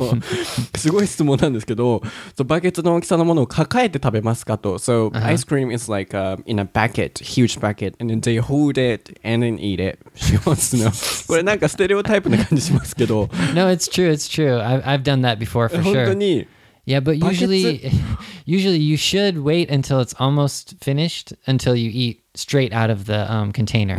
[0.78, 2.02] すごい質問なんですけど
[2.36, 5.26] そうバケツの大きさのものを抱えて食べますかと So、Uh-huh.
[5.26, 9.44] ice cream is like、uh, in a bucket huge bucket and then they hold it and
[9.44, 14.10] then eat it She wants to know これなんかステレオタイプな感じしますけど No, it's true.
[14.10, 14.62] It's true.
[14.62, 16.14] I've, I've done that before for 本当 sure.
[16.14, 16.48] に
[16.86, 17.92] Yeah, but Buckets usually,
[18.46, 23.32] usually you should wait until it's almost finished until you eat straight out of the
[23.32, 23.98] um, container.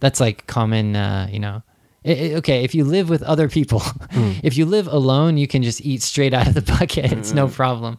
[0.00, 1.62] That's like common, uh, you know.
[2.04, 3.82] I- I- okay, if you live with other people,
[4.42, 7.10] if you live alone, you can just eat straight out of the bucket.
[7.12, 7.98] It's no problem.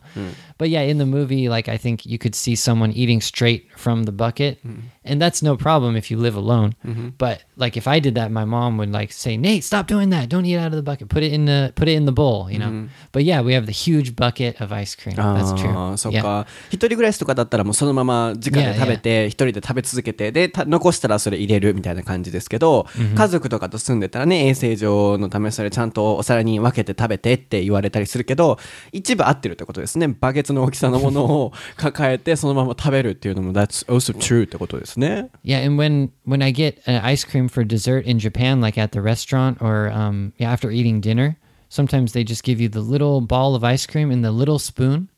[0.58, 4.04] But yeah, in the movie, like I think you could see someone eating straight from
[4.04, 4.58] the bucket,
[5.04, 6.74] and that's no problem if you live alone.
[7.18, 10.28] But like if I did that, my mom would like say, "Nate, stop doing that.
[10.28, 11.08] Don't eat out of the bucket.
[11.08, 12.88] Put it in the put it in the bowl." You know.
[13.12, 15.16] But yeah, we have the huge bucket of ice cream.
[15.16, 15.72] That's あ true.
[15.72, 16.22] ーそっ Yeah.
[16.22, 28.58] か一人暮らしとかだったらもうそのまま直で食べて一人で食べ続けてでた残したらそれ入れるみたいな感じですけど、家族とかと住んでたらね衛生上のためそれちゃんとお皿に分けて食べてって言われたりするけど
[28.92, 37.64] 一部合ってるってことですねバケ ツの大きさのものを抱えてそのまま食べるっていうのも That's also true ってことですね Yeah, and when when I get uh, ice cream for
[37.66, 41.36] dessert in Japan, like at the restaurant or um, yeah, after eating dinner,
[41.68, 45.08] sometimes they just give you the little ball of ice cream and the little spoon,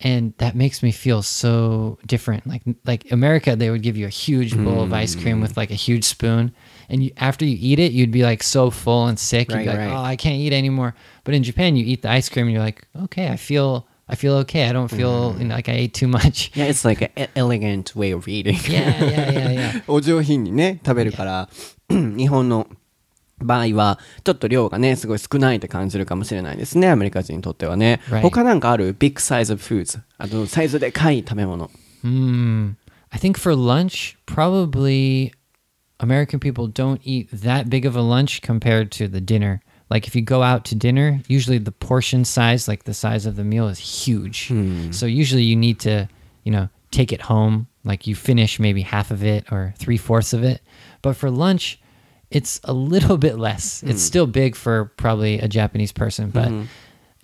[0.00, 2.46] and that makes me feel so different.
[2.46, 5.70] Like like America, they would give you a huge bowl of ice cream with like
[5.70, 6.52] a huge spoon,
[6.88, 9.48] and you, after you eat it, you'd be like so full and sick.
[9.50, 9.92] You'd Right, be like, right.
[9.92, 10.94] oh, I can't eat anymore.
[11.24, 13.86] But in Japan, you eat the ice cream, and you're like, okay, I feel.
[14.11, 14.67] I feel okay.
[14.67, 16.51] I don't feel you know, like I ate too much.
[16.53, 19.83] Yeah it's like an elegant way of eating Yeah, yeah, yeah, yeah.
[19.87, 21.49] お上品にね食べるから
[21.89, 22.67] 日本の
[23.39, 28.21] 場合はちょっと量がねすごい少ないって感じるかもしれないですねアメリカ人にとってはね、Right.
[28.21, 31.71] 他なんかある big size of foods あのサイズでかい食べ物
[32.03, 32.75] Hmm.
[33.11, 35.31] I think for lunch, probably
[35.99, 39.61] American people don't eat that big of a lunch compared to the dinner.
[39.91, 43.35] Like if you go out to dinner, usually the portion size, like the size of
[43.35, 44.47] the meal, is huge.
[44.47, 44.89] Hmm.
[44.91, 46.07] So usually you need to,
[46.45, 47.67] you know, take it home.
[47.83, 50.61] Like you finish maybe half of it or three fourths of it.
[51.01, 51.77] But for lunch,
[52.29, 53.83] it's a little bit less.
[53.83, 53.97] It's hmm.
[53.97, 56.63] still big for probably a Japanese person, but hmm.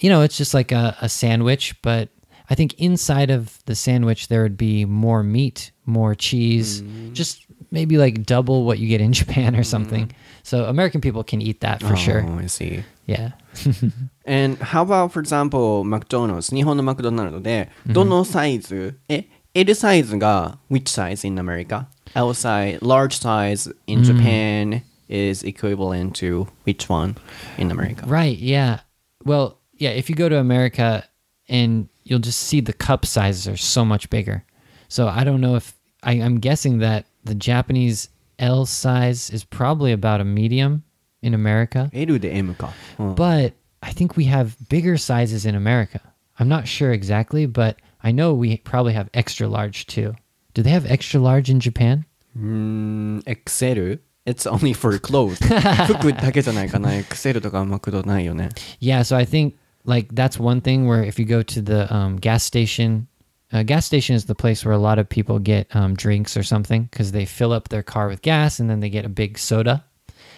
[0.01, 2.09] you know, it's just like a, a sandwich, but
[2.49, 7.97] I think inside of the sandwich there would be more meat, more cheese, just maybe
[7.97, 10.11] like double what you get in Japan or something.
[10.46, 12.24] So American people can eat that for sure.
[12.26, 13.32] Oh, I see Yeah.
[14.24, 21.86] And how about for example McDonald's 日本のマクドナルドでどのサイズ、え L サイズが which size in America?
[22.14, 27.16] L size large size in Japan is equivalent to which one
[27.58, 28.06] in America?
[28.06, 28.80] Right, yeah.
[29.24, 31.04] Well, yeah, if you go to America
[31.48, 34.44] and you'll just see the cup sizes are so much bigger.
[34.88, 38.08] So I don't know if I, I'm guessing that the Japanese
[38.38, 40.82] L size is probably about a medium
[41.22, 41.90] in America.
[41.92, 46.00] L で M か、うん But I think we have bigger sizes in America.
[46.38, 50.14] I'm not sure exactly, but I know we probably have extra large too.
[50.54, 52.04] Do they have extra large in Japan?
[52.36, 54.00] うーん、XL?
[54.24, 55.36] It's only for clothes.
[55.86, 56.90] 服だけじゃないかな。
[56.92, 58.50] XL とかマクドないよね。
[58.80, 59.54] Yeah, so I think
[59.84, 63.06] like that's one thing where if you go to the um, gas station,
[63.52, 66.42] uh, gas station is the place where a lot of people get um, drinks or
[66.42, 69.38] something because they fill up their car with gas and then they get a big
[69.38, 69.84] soda,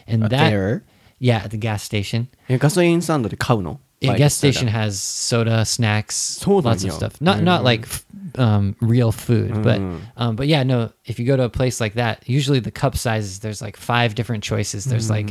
[0.07, 0.83] and that There?
[1.21, 2.27] yeah at the gas station.
[2.49, 4.53] えガソリンスタンドで買うの Yeah, Like, gas soda.
[4.53, 6.93] station has soda, snacks, そうなん lots of や。
[7.09, 7.21] stuff.
[7.23, 8.05] Not not like f-
[8.37, 9.79] um, real food, but
[10.17, 10.91] um, but yeah, no.
[11.07, 14.15] If you go to a place like that, usually the cup sizes there's like five
[14.17, 14.85] different choices.
[14.85, 15.31] There's like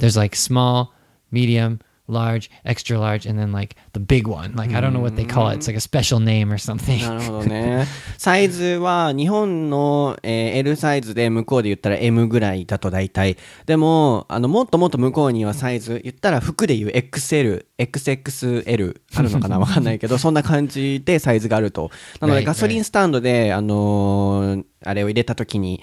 [0.00, 0.92] there's like small,
[1.30, 4.53] medium, large, extra large, and then like the big one.
[4.55, 5.57] Like I don't know what they call it.
[5.57, 7.01] It's like a special name or something.
[7.07, 7.85] なるほどね。
[8.17, 13.37] サイズは日本の、えー L サイズで向こうで言ったら M ぐらいだと大体。
[13.65, 19.59] でも、あの、もっともっと向こうにはサイズ、言ったら服で言う XL、XXL あるのかな？
[19.59, 21.91] わかんないけど、そんな感じでサイズがあると。
[22.21, 25.81] なのでガソリンスタンドで、あのーあれを入れたときに、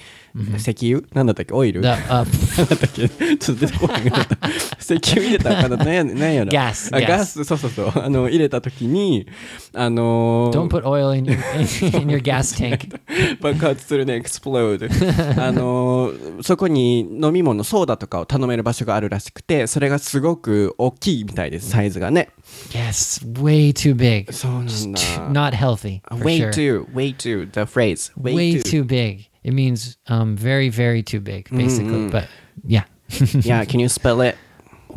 [0.57, 1.03] 石油？
[1.15, 1.53] なんだったっけ？
[1.55, 3.09] オイル？The, なん uh, だったっけ？
[3.37, 4.27] ちょっと出てこなくな。
[4.81, 5.85] 石油入れたのかな？
[5.85, 6.51] なんやなんやろ？
[6.51, 7.07] あ gas.
[7.07, 7.93] ガス、そうそうそう。
[7.95, 9.27] あの、入れたときに、
[9.75, 11.33] あのー don't put oil in your
[12.03, 12.89] in, your gas tank.
[13.41, 14.89] 爆発するね、explode。
[15.43, 22.31] あのーそこに飲み物、ソーダとかを頼める場所があるらしくて、それがすごく大きいみたいです、サイズがね。
[22.71, 24.33] Yes, way too big.
[24.33, 24.71] そうなんだ。
[25.31, 26.01] Not healthy.
[26.11, 26.51] Way sure.
[26.51, 28.13] too, way too, the phrase.
[28.21, 29.29] Way, way too big.
[29.44, 32.10] It means um very very too big basically.
[32.10, 32.28] But
[32.66, 32.84] yeah.
[33.44, 34.36] yeah, can you spell it?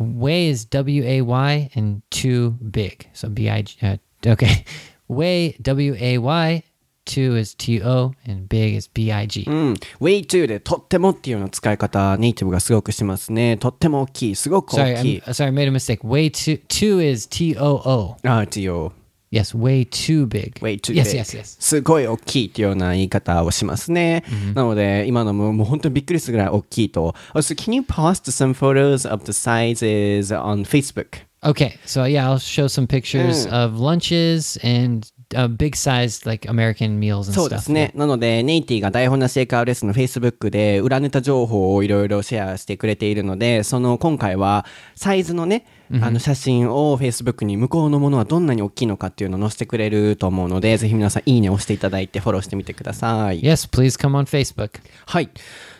[0.01, 3.07] way is W A Y and too big.
[3.13, 4.65] So B I G uh, okay.
[5.07, 6.63] way W A Y,
[7.05, 9.45] two is T O and big is B I G.
[9.47, 9.73] うん。
[9.99, 13.57] way too でとってもっていうような使い方、ネイティブがすごくしますね。
[13.57, 15.21] とっても大きい、すごく Sorry, 大き I'm, い。
[15.21, 15.99] uh, sorry, I made a mistake.
[16.01, 18.17] Way two two is T O O.
[18.23, 18.93] あ、T-O。
[19.31, 20.59] Yes, way too big.
[20.61, 21.21] way too yes, big.
[21.21, 21.55] yes, yes.
[21.59, 24.23] すごい大きいっていうような言い方をしますね。
[24.55, 27.15] なので、今のももう本当にびっくりするぐらい大きいと。
[27.33, 31.19] Also, can you post some photos of the sizes on Facebook?
[31.43, 33.51] Okay, so yeah, I'll show some pictures Mm.
[33.53, 37.92] of lunches and uh, big sized like American meals and そうで.すね。
[37.94, 45.66] なので、ネイティが台本なシェイカーレッスンの Facebook で裏ネタ情報をいろいろシェアしてくれているので、その今回はサイズのね、
[46.02, 53.40] あの写真を Facebook に向こうのものはどんなに大きいのかっていうのを載せてくれると思うので、ぜひ皆さんいいねを押していただいてフォローしてみてください。
[53.40, 54.80] Yes, please come on Facebook.
[55.06, 55.30] はい。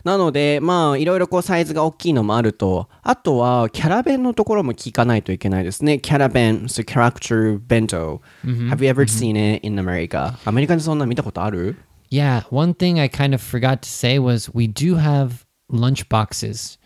[0.06, 6.00] なので、まあ、いろいろこうサイズが大きいのもあると、あとは、キャラ弁のところも聞かないといけないですね。
[6.00, 8.22] キャラ弁、so character bento.
[8.44, 10.38] Have you ever seen it in America?
[10.46, 11.78] アメリカでそんな見たことある
[12.12, 16.78] Yeah, one thing I kind of forgot to say was we do have lunch boxes,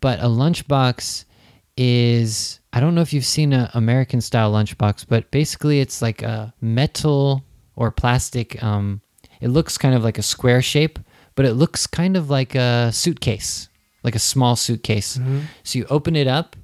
[0.00, 1.26] but a lunchbox
[1.76, 6.22] is I don't know if you've seen an American style lunchbox, but basically it's like
[6.22, 7.44] a metal
[7.76, 8.62] or plastic.
[8.62, 9.02] Um,
[9.40, 10.98] it looks kind of like a square shape,
[11.35, 13.69] but it looks kind of like a suitcase,
[14.03, 15.17] like a small suitcase.
[15.17, 15.41] Mm-hmm.
[15.63, 16.55] So you open it up,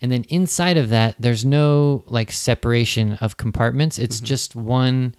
[0.00, 3.98] and then inside of that, there's no like separation of compartments.
[3.98, 4.26] It's mm-hmm.
[4.26, 5.14] just one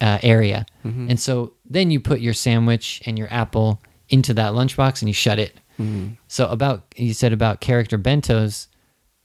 [0.00, 0.66] uh, area.
[0.84, 1.10] Mm-hmm.
[1.10, 5.14] And so then you put your sandwich and your apple into that lunchbox and you
[5.14, 5.60] shut it.
[6.28, 8.68] So about you said about character bentos,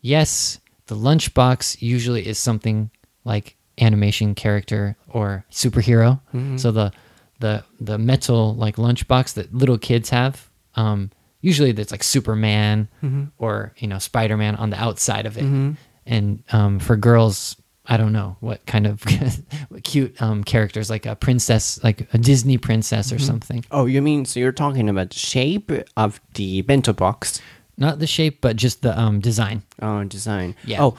[0.01, 2.91] yes, the lunchbox usually is something
[3.23, 6.19] like animation character or superhero.
[6.59, 6.91] So the
[7.41, 10.49] the the metal like lunchbox that little kids have.
[10.75, 11.11] Um,
[11.41, 13.25] usually that's like Superman mm-hmm.
[13.37, 15.43] or you know Spider Man on the outside of it.
[15.43, 15.71] Mm-hmm.
[16.05, 19.03] And um, for girls, I don't know what kind of
[19.83, 23.25] cute um, characters like a princess, like a Disney princess or mm-hmm.
[23.25, 23.65] something.
[23.71, 27.41] Oh, you mean so you're talking about the shape of the bento box?
[27.77, 29.63] Not the shape, but just the um, design.
[29.81, 30.55] Oh, design.
[30.65, 30.83] Yeah.
[30.83, 30.97] Oh,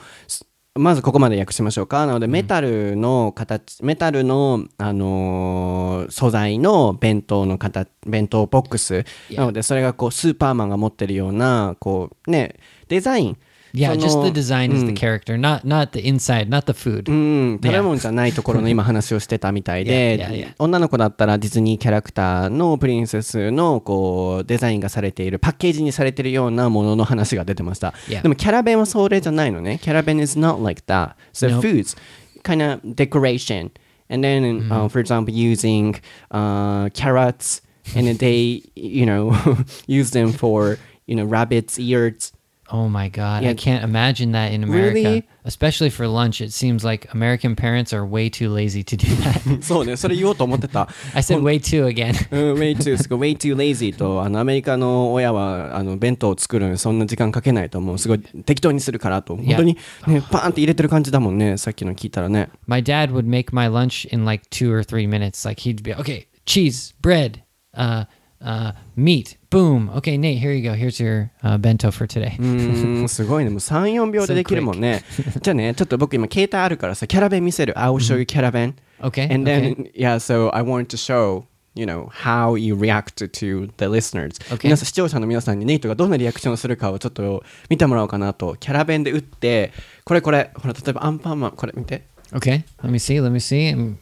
[0.75, 2.07] まずここまで訳しましょうか。
[2.07, 9.05] なので、メタルの形、メタルの、あのー素材の弁当の形、弁当ボックス。
[9.35, 12.55] なので、それがこう、スーパーマンが持ってるような、こう、ね、
[12.87, 13.37] デザイン。
[13.74, 17.10] Yeah, そ just の the design is the character, not not the inside, not the food.
[17.10, 17.14] う
[17.56, 20.54] ん、食べ物じゃないところの今話をしてたみたいで Yeah, yeah, yeah.
[20.58, 28.22] 女の子だったらディズニーキャラクターのプリンセスのこうデザインがされているパッケージにされているようなものの話が出てました、 Yeah.
[28.22, 31.60] でもキャラ弁はそれじゃないのねキャラ弁 is not like that so Nope.
[31.60, 31.96] foods
[32.42, 33.70] kind of decoration
[34.08, 35.94] and then uh, for example using
[36.30, 37.60] uh, carrots
[37.94, 39.34] and then they you know
[39.86, 42.32] use them for you know rabbits ears
[42.70, 43.50] Oh my god, Yeah.
[43.50, 44.94] I can't imagine that in America.
[44.94, 45.28] Really?
[45.44, 49.62] Especially for lunch, it seems like American parents are way too lazy to do that.
[49.62, 52.12] そ うねそれ言おうと思ってた I said way too again.
[52.30, 57.98] うん、way too, すごい way too lazy と、あの、アメリカの親は、あの、弁当を作るのにそんな時間かけないと思う。
[57.98, 59.34] すごい適当にするからと。
[59.36, 61.56] 本当に、ね、パーンって入れてる感じだもんね。
[61.56, 62.50] さっきの聞いたらね。
[62.66, 65.48] My dad would make my lunch in like two or three minutes.
[65.48, 67.42] Like he'd be okay, cheese, bread,
[67.74, 68.04] uh,
[68.43, 69.89] uh, meat, boom.
[69.97, 70.73] Okay, Nate, here you go.
[70.75, 72.35] Here's your uh, bento for today.
[72.37, 73.49] うーん、すごいね。
[73.49, 75.03] もう3、4秒でできるもんね。
[75.41, 77.73] じゃあね、ちょっと僕今携帯あるからさ、キャラ弁見せる。
[77.73, 78.75] I'll show you キャラ弁。
[79.01, 79.33] Okay.
[79.33, 79.91] And then, okay.
[79.95, 84.39] yeah, so I want to show, you know, how you react to the listeners.
[84.53, 84.67] Okay.
[84.67, 88.55] 皆さん、視聴者の皆さんにネイトがどんなリアクションをするかをちょっと見てもらおうかなと。
[88.55, 89.71] キャラ弁で打って、
[90.03, 92.03] これこれ、ほら、例えばアンパンマン、これ見て。
[92.31, 92.63] Okay.
[92.81, 93.21] Let me see.
[93.21, 93.73] Let me see.
[93.73, 93.97] Um,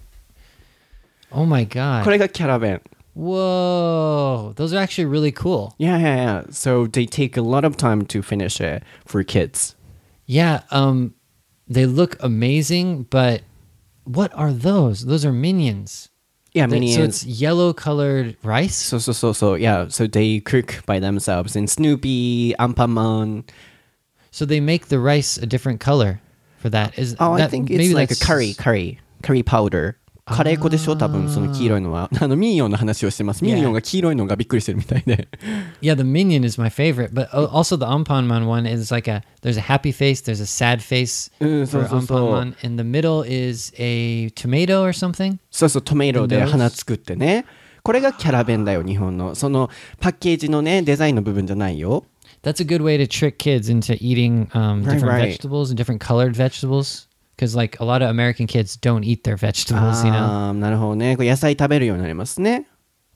[1.32, 2.04] Oh my god.
[2.04, 2.82] これがキャラ弁。
[3.14, 4.54] Whoa.
[4.56, 5.76] Those are actually really cool.
[5.78, 6.44] Yeah, yeah, yeah.
[6.52, 9.76] So they take a lot of time to finish it for kids.
[10.26, 11.14] Yeah, um
[11.68, 13.42] they look amazing, but
[14.04, 15.06] what are those?
[15.06, 16.10] Those are minions.
[16.54, 16.96] Yeah, That- minions.
[16.96, 18.76] So it's yellow colored rice?
[18.76, 19.88] So, so, so, so, yeah.
[19.88, 21.56] So they cook by themselves.
[21.56, 23.48] And Snoopy, Anpanman.
[24.32, 26.20] So they make the rice a different color
[26.58, 26.98] for that.
[27.00, 29.98] Is Oh, I think it's like a curry, curry, curry powder.
[30.26, 32.10] カレー粉でしょ多分その黄色いのは。
[32.22, 33.44] あの、ミニオンの話をしてます。
[33.44, 35.28] ミニオンが黄色いのがびっくりしてるみたいで。
[35.82, 39.58] Yeah, the minion is my favorite, but al- also the Ampanman one is like a there's
[39.58, 41.98] a happy face, there's a sad face Mm, for so.
[42.00, 42.56] Ampanman.
[42.64, 45.40] In the middle is a tomato or something.
[45.50, 47.46] そうそう、トメイロで花作ってね。
[47.84, 49.34] これがキャラ弁だよ、日本の。
[49.34, 49.70] その
[50.00, 52.06] パッケージのね、デザインの部分じゃないよ。
[52.44, 55.38] That's a good way to trick kids into eating um, Right, different right.
[55.38, 57.08] vegetables and different colored vegetables.
[57.37, 60.49] Because like a lot of American kids don't eat their vegetables, you know.
[60.49, 61.17] あーなるほどね。
[61.17, 62.67] これ野菜食べるようになりますね。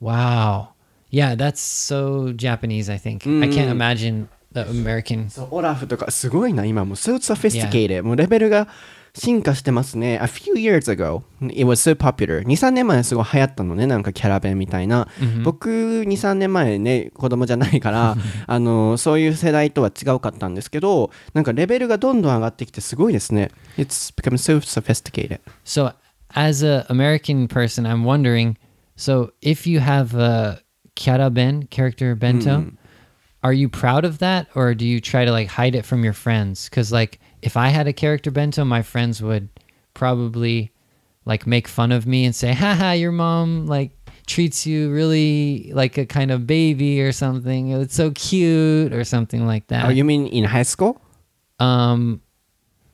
[0.03, 0.69] Wow.
[1.11, 2.93] Yeah, that's so Japanese.
[2.93, 5.31] I think I can't imagine the American.
[5.31, 8.69] そうオラフとかすごいな今もう so sophisticated、もうレベルが
[9.18, 10.20] 進化してますね。
[10.22, 12.44] A few years ago, it was so popular.
[12.44, 15.08] 2、3年前すごい流行ったのね、なんかキャラ弁みたいな。
[15.44, 23.52] 僕、2、3年前ね、子供じゃないから、あの、そういう世代とは違うかったんですけど、なんかレベルがどんどん上がってきてすごいですね。
[23.78, 25.40] It's become so sophisticated.
[25.64, 25.94] So,
[26.34, 28.58] as a American person, I'm wondering.
[28.98, 30.60] So, if you have a
[30.96, 32.72] Kyara Ben character bento,
[33.44, 36.14] are you proud of that, or do you try to like hide it from your
[36.14, 36.68] friends?
[36.70, 39.50] Because like, if I had a character bento, my friends would
[39.94, 40.72] probably
[41.26, 43.92] like make fun of me and say, "Haha, your mom like."
[44.28, 49.46] treats you really like a kind of baby or something it's so cute or something
[49.46, 51.00] like that Oh, you mean in high school?
[51.60, 52.22] um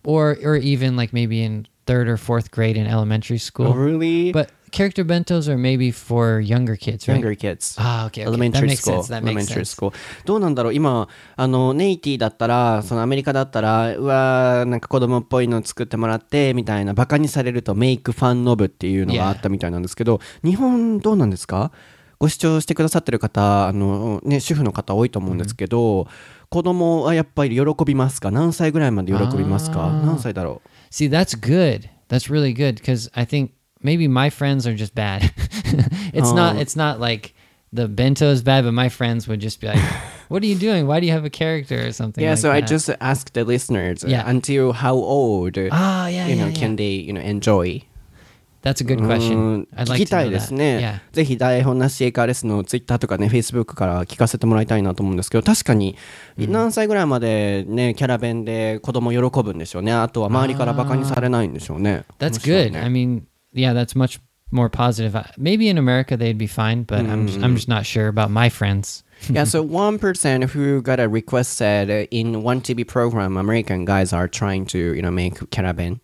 [0.03, 4.33] or or even like maybe in third or fourth grade in elementary school Oh, really?
[4.33, 7.75] but character bentos are maybe for younger kids right younger kids.
[7.77, 8.23] ah okay, okay.
[8.23, 9.03] that elementary makes school.
[9.03, 9.93] sense that makes elementary sense school.
[10.25, 21.71] どうなんだろう今、あの、ネイティだったら、そのアメリカだったら、うわーなんか子供っぽいの作ってもらって、みたいな、バカにされるとメイクファンノブっていうのがあったみたいなんですけど、日本どうなんですか
[22.19, 26.07] ご視聴してくださってる方、あの、ね、主婦の方多いと思うんですけど、
[26.53, 30.61] 子供はやっぱり喜びますか何歳ぐらいまで喜びますか何歳だろ
[30.91, 33.51] see that's good that's really good because i think
[33.82, 35.22] maybe my friends are just bad
[36.12, 36.60] it's not Oh.
[36.60, 37.34] it's not like
[37.72, 39.80] the bento is bad but my friends would just be like
[40.28, 42.50] what are you doing why do you have a character or something Yeah, like so
[42.50, 42.68] I that.
[42.68, 44.24] just asked the listeners Yeah.
[44.28, 46.58] until how old ah yeah you yeah, know, yeah.
[46.58, 47.82] can they you know, enjoy?
[48.62, 50.56] that's a good うー question ん i'd 聞 like き to た know いです that.
[50.56, 55.96] ね yeah ぜひ台本なし英会レッスンのツイッターとかね、フェイスブックから聞かせてもらいたいなと思うんですけど、確かに
[56.36, 59.92] 何歳ぐらいまでね、キャラ弁で子供喜ぶんでしょうね。
[59.92, 62.04] あとは周りからバカにされないんでしょうね。
[62.18, 62.70] That's 面白い good.
[62.72, 63.22] ね I mean,
[63.53, 64.19] yeah, that's much
[64.51, 65.15] more positive.
[65.37, 67.11] Maybe in America they'd be fine, but mm.
[67.11, 69.03] I'm I'm just not sure about my friends.
[69.29, 73.85] yeah, so one person who got a request said uh, in one TV program, American
[73.85, 75.99] guys are trying to you know make Kyara Ben.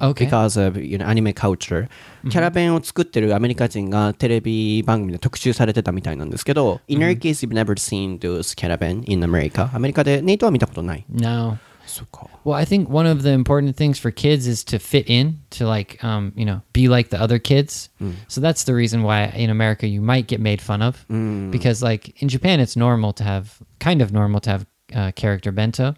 [0.00, 0.24] Okay.
[0.24, 1.88] Because of you know, anime culture.
[2.22, 2.30] Mm-hmm.
[2.30, 6.96] キャラ弁を作ってるアメリカ人がテレビ番組で特集されてたみたいなんですけど、mm hmm.
[6.96, 9.70] In our case, you've never seen those Kyara Ben in America.
[9.72, 11.04] アメリカでネイトは見たことない。
[11.08, 11.58] No.
[12.44, 15.66] Well, I think one of the important things for kids is to fit in, to
[15.66, 17.88] like, um, you know, be like the other kids.
[18.00, 18.14] Mm.
[18.28, 21.50] So that's the reason why in America you might get made fun of, mm.
[21.50, 25.52] because like in Japan it's normal to have, kind of normal to have uh, character
[25.52, 25.94] bento,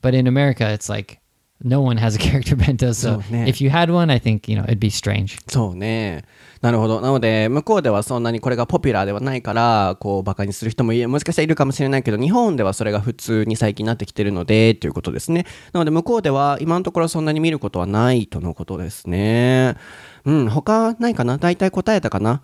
[0.00, 1.20] but in America it's like
[1.62, 2.92] no one has a character bento.
[2.92, 5.38] So if you had one, I think you know it'd be strange.
[5.48, 6.22] So
[6.60, 7.00] なるほど。
[7.00, 15.46] なので、向こうではそんなにこれがポピュラーではないから、こう、バカにする人もいもしかしたらいるかもしれないけど、日本ではそれが普通に最近なってきてるので、ということですね。
[15.72, 19.76] なので、向こうでは今のところそんなに見ることはないとのことですね。
[20.24, 21.38] うん、他ないかな？
[21.38, 22.42] 大体答えたかな？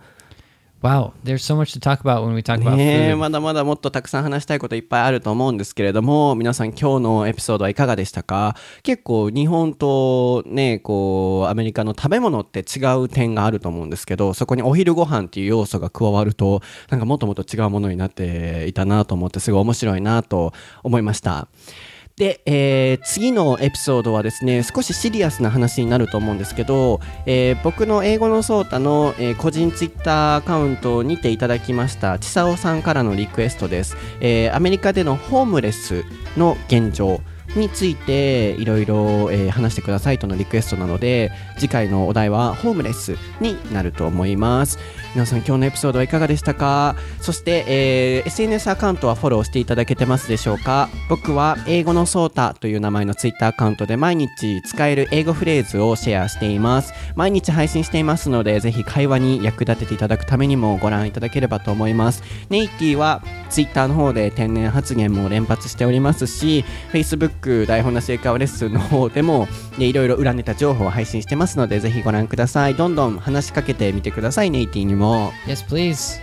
[0.81, 3.17] Wow, there's so much to talk about when we talk about food.
[3.17, 8.55] まだまだもっとたくさん話したいこといっぱいあると思うんですけれども皆さん今日のエピソードはいかがでしたか？
[8.83, 16.61] 結構日本とねこうアメリカの食べ物って違う点があると思うんですけどそこにお昼ご飯っていう要素が加わると
[16.91, 20.53] なんかもっともっと違うものになっていたなと思ってすごい面白いなと
[20.83, 21.47] 思いました。
[22.17, 36.05] で、えー次のエピソードはですね少しシリアスな話になると思うんですけど、えー僕の英語のソータの、えー個人ツイッターアカウントにていただきましたちさおさんからのリクエストです、えアメリカでのホームレス
[36.37, 37.19] の現状
[37.57, 44.79] についていろいろ話してくださいとのリクエストなので次回のお題はホームレスになると思います。
[45.15, 46.97] 皆さん今日のエピソードはいかがでしたか？
[47.21, 50.89] そして、えー SNS アカウントはフォローしていただけてますでしょうか？
[51.07, 56.93] 僕は英語のソータという名前の Twitter アカウントで毎日使える英語フレーズをシェアしています。
[57.15, 62.21] 毎日配信していますのでぜひ会話に役立てていただくためにもご覧いただければと思います。
[62.49, 69.47] ネイティは Twitter の方で天然発言も連発しておりますし Facebook 台本なし英会話レッスンの方でも
[69.77, 72.75] ねいろいろ裏ネタ情報を配信してますのでぜひご覧ください。
[72.75, 75.04] どんどん話しかけてみてくださいネイティにも。
[75.47, 76.19] Yes, please.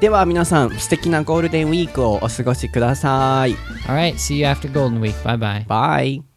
[0.00, 3.54] では皆さん素敵なゴールデンウィークをお過ごしください
[3.86, 5.12] All right, see you after Golden Week.
[5.22, 5.66] Bye bye.
[5.66, 6.29] バイ